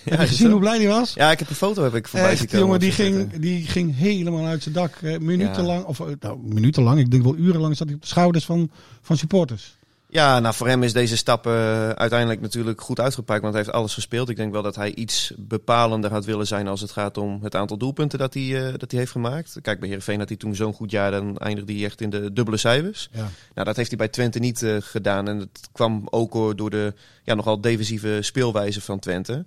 heb 0.04 0.20
je 0.20 0.28
gezien 0.28 0.52
hoe 0.52 0.60
blij 0.60 0.78
die 0.78 0.88
was? 0.88 1.14
Ja, 1.14 1.32
ik 1.32 1.40
heb 1.40 1.50
een 1.50 1.56
foto 1.56 1.84
heb 1.84 1.96
ik 1.96 2.08
voorbij 2.08 2.32
Echt, 2.32 2.46
komen 2.46 2.60
jongen, 2.60 2.80
die 2.80 2.92
ging, 2.92 3.34
die 3.34 3.66
ging 3.66 3.96
helemaal 3.96 4.46
uit 4.46 4.64
zijn 4.64 4.76
dak. 4.76 5.02
minutenlang, 5.02 5.84
of 5.84 6.00
eh, 6.00 6.06
nou, 6.20 6.40
minutenlang, 6.44 7.00
ik 7.00 7.12
denk 7.12 7.24
wel 7.24 7.36
urenlang 7.36 7.78
zat 7.78 7.88
hij 7.88 7.96
op 7.96 8.02
de 8.02 8.08
schouders 8.08 8.46
van, 8.46 8.72
van 9.02 9.18
supporters. 9.18 9.78
Ja, 10.12 10.40
nou 10.40 10.56
voor 10.56 10.68
hem 10.68 10.84
is 10.84 10.94
deze 10.94 11.18
stap 11.18 11.48
eh, 11.48 11.90
uiteindelijk 11.90 12.42
natuurlijk 12.42 12.82
goed 12.82 13.00
uitgepakt. 13.00 13.42
Want 13.42 13.54
hij 13.54 13.64
heeft 13.64 13.76
alles 13.76 13.94
gespeeld. 13.94 14.30
Ik 14.30 14.36
denk 14.36 14.52
wel 14.52 14.62
dat 14.62 14.76
hij 14.76 14.96
iets 14.96 15.34
bepalender 15.38 16.12
had 16.12 16.26
willen 16.26 16.48
zijn 16.48 16.68
als 16.68 16.82
het 16.82 16.92
gaat 16.92 17.18
om 17.18 17.40
het 17.44 17.56
aantal 17.56 17.78
doelpunten 17.78 18.20
dat 18.20 18.34
hij, 18.34 18.68
eh, 18.68 18.74
dat 18.78 18.92
hij 18.92 19.00
heeft 19.00 19.12
gemaakt. 19.12 19.58
Kijk, 19.62 19.80
bij 19.80 19.88
Heerenveen 19.88 20.20
had 20.20 20.28
hij 20.28 20.38
toen 20.38 20.56
zo'n 20.56 20.74
goed 20.74 20.92
jaar. 20.92 21.12
Dan 21.12 21.38
eindigde 21.38 21.74
hij 21.74 21.84
echt 21.84 22.02
in 22.02 22.10
de 22.10 22.34
dubbele 22.34 22.58
cijfers. 22.58 23.10
Ja. 23.12 23.30
Nou, 23.54 23.66
dat 23.68 23.76
heeft 23.76 23.90
hij 23.90 23.98
bij 23.98 24.08
Twente 24.08 24.40
niet 24.40 24.64
eh, 24.64 24.76
gedaan. 24.80 25.28
En 25.28 25.40
dat 25.40 25.70
kwam 25.72 26.08
ook 26.10 26.58
door 26.58 26.70
de 26.70 26.94
ja, 27.24 27.34
nogal 27.34 27.62
defensieve 27.62 28.18
speelwijze 28.22 28.82
van 28.82 29.00
Twente. 29.00 29.46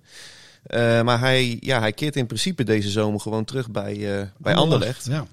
Maar 1.03 1.19
hij, 1.19 1.57
ja, 1.59 1.79
hij 1.79 1.93
keert 1.93 2.15
in 2.15 2.25
principe 2.25 2.63
deze 2.63 2.89
zomer 2.89 3.19
gewoon 3.19 3.45
terug 3.45 3.71
bij, 3.71 4.29
bij 4.37 4.55
Anderlecht. 4.55 5.05
Ja. 5.05 5.25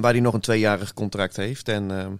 Waar 0.00 0.12
hij 0.12 0.20
nog 0.20 0.34
een 0.34 0.40
tweejarig 0.40 0.94
contract 0.94 1.36
heeft. 1.36 1.68
En 1.68 1.98
ehm, 1.98 2.12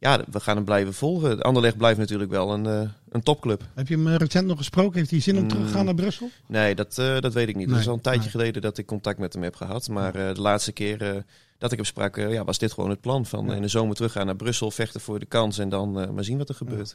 ja, 0.00 0.20
we 0.30 0.40
gaan 0.40 0.56
hem 0.56 0.64
blijven 0.64 0.94
volgen. 0.94 1.40
Anderlecht 1.40 1.76
blijft 1.76 1.98
natuurlijk 1.98 2.30
wel 2.30 2.52
een, 2.52 2.66
eh, 2.66 2.88
een 3.10 3.22
topclub. 3.22 3.62
Heb 3.74 3.88
je 3.88 3.94
hem 3.94 4.06
eh, 4.08 4.14
recent 4.16 4.46
nog 4.46 4.58
gesproken? 4.58 4.98
Heeft 4.98 5.10
hij 5.10 5.20
zin 5.20 5.36
om 5.36 5.42
Mm. 5.42 5.48
terug 5.48 5.66
te 5.66 5.72
gaan 5.72 5.84
naar 5.84 5.94
Brussel? 5.94 6.30
Nee, 6.46 6.74
dat, 6.74 6.98
eh, 6.98 7.18
dat 7.20 7.32
weet 7.32 7.48
ik 7.48 7.56
niet. 7.56 7.64
Nee, 7.66 7.74
Het 7.74 7.84
is 7.84 7.88
al 7.88 7.94
een 7.94 8.00
tijdje 8.00 8.20
nee. 8.22 8.30
geleden 8.30 8.62
dat 8.62 8.78
ik 8.78 8.86
contact 8.86 9.18
met 9.18 9.32
hem 9.32 9.42
heb 9.42 9.56
gehad. 9.56 9.88
Maar 9.88 10.14
eh, 10.14 10.34
de 10.34 10.40
laatste 10.40 10.72
keer 10.72 11.02
eh, 11.02 11.22
dat 11.58 11.70
ik 11.70 11.76
hem 11.76 11.86
sprak, 11.86 12.16
ja, 12.16 12.44
was 12.44 12.58
dit 12.58 12.72
gewoon 12.72 12.90
het 12.90 13.00
plan. 13.00 13.26
Van 13.26 13.46
Ja. 13.46 13.54
in 13.54 13.62
de 13.62 13.68
zomer 13.68 13.94
teruggaan 13.94 14.26
naar 14.26 14.36
Brussel, 14.36 14.70
vechten 14.70 15.00
voor 15.00 15.18
de 15.18 15.26
kans 15.26 15.58
en 15.58 15.68
dan 15.68 16.00
eh, 16.00 16.10
maar 16.10 16.24
zien 16.24 16.38
wat 16.38 16.48
er 16.48 16.54
gebeurt. 16.54 16.94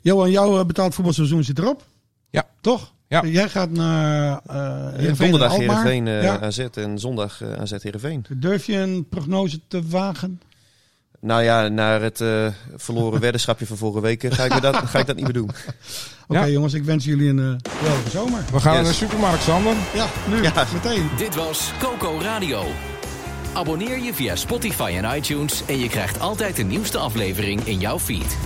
Johan, 0.00 0.30
jouw 0.30 0.64
betaald 0.64 0.94
voetbalseizoen 0.94 1.44
zit 1.44 1.58
erop. 1.58 1.84
Ja. 2.30 2.46
Toch? 2.60 2.94
Ja. 3.08 3.26
Jij 3.26 3.48
gaat 3.48 3.70
naar 3.70 4.40
eh 4.46 4.54
Ja, 4.56 4.90
Heerenveen 4.96 5.30
donderdag. 5.30 5.56
Heerenveen 5.58 6.06
eh 6.06 6.22
Ja. 6.22 6.40
AZ 6.40 6.58
en 6.58 6.98
zondag 6.98 7.42
eh, 7.42 7.52
AZ 7.52 7.82
Heerenveen. 7.82 8.24
Durf 8.36 8.66
je 8.66 8.76
een 8.76 9.08
prognose 9.08 9.60
te 9.68 9.82
wagen? 9.88 10.40
Nou 11.20 11.42
ja, 11.42 11.68
naar 11.68 12.02
het 12.02 12.20
eh, 12.20 12.46
verloren 12.76 13.20
weddenschapje 13.20 13.66
van 13.66 13.76
vorige 13.76 14.00
week 14.00 14.24
eh, 14.24 14.32
ga 14.32 14.44
ik, 14.44 14.54
me 14.54 14.60
dat, 14.60 14.76
ga 14.76 14.98
ik 14.98 15.06
dat 15.06 15.16
niet 15.16 15.24
meer 15.24 15.32
doen. 15.34 15.50
Oké 16.28 16.38
Ja. 16.40 16.48
jongens, 16.48 16.74
ik 16.74 16.84
wens 16.84 17.04
jullie 17.04 17.28
een 17.28 17.38
uh, 17.38 17.54
geweldige 17.78 18.10
zomer. 18.10 18.40
We 18.52 18.60
gaan 18.60 18.72
Yes. 18.74 18.82
naar 18.82 18.92
de 18.92 18.98
supermarkt, 18.98 19.42
Sander. 19.42 19.74
Ja, 19.94 20.06
nu, 20.28 20.42
Ja. 20.42 20.64
meteen. 20.72 21.08
Dit 21.16 21.34
was 21.34 21.70
Coco 21.78 22.18
Radio. 22.22 22.64
Abonneer 23.52 23.98
je 23.98 24.14
via 24.14 24.36
Spotify 24.36 24.94
en 25.02 25.16
iTunes 25.16 25.62
en 25.66 25.78
je 25.78 25.88
krijgt 25.88 26.20
altijd 26.20 26.56
de 26.56 26.62
nieuwste 26.62 26.98
aflevering 26.98 27.60
in 27.64 27.78
jouw 27.78 27.98
feed. 27.98 28.36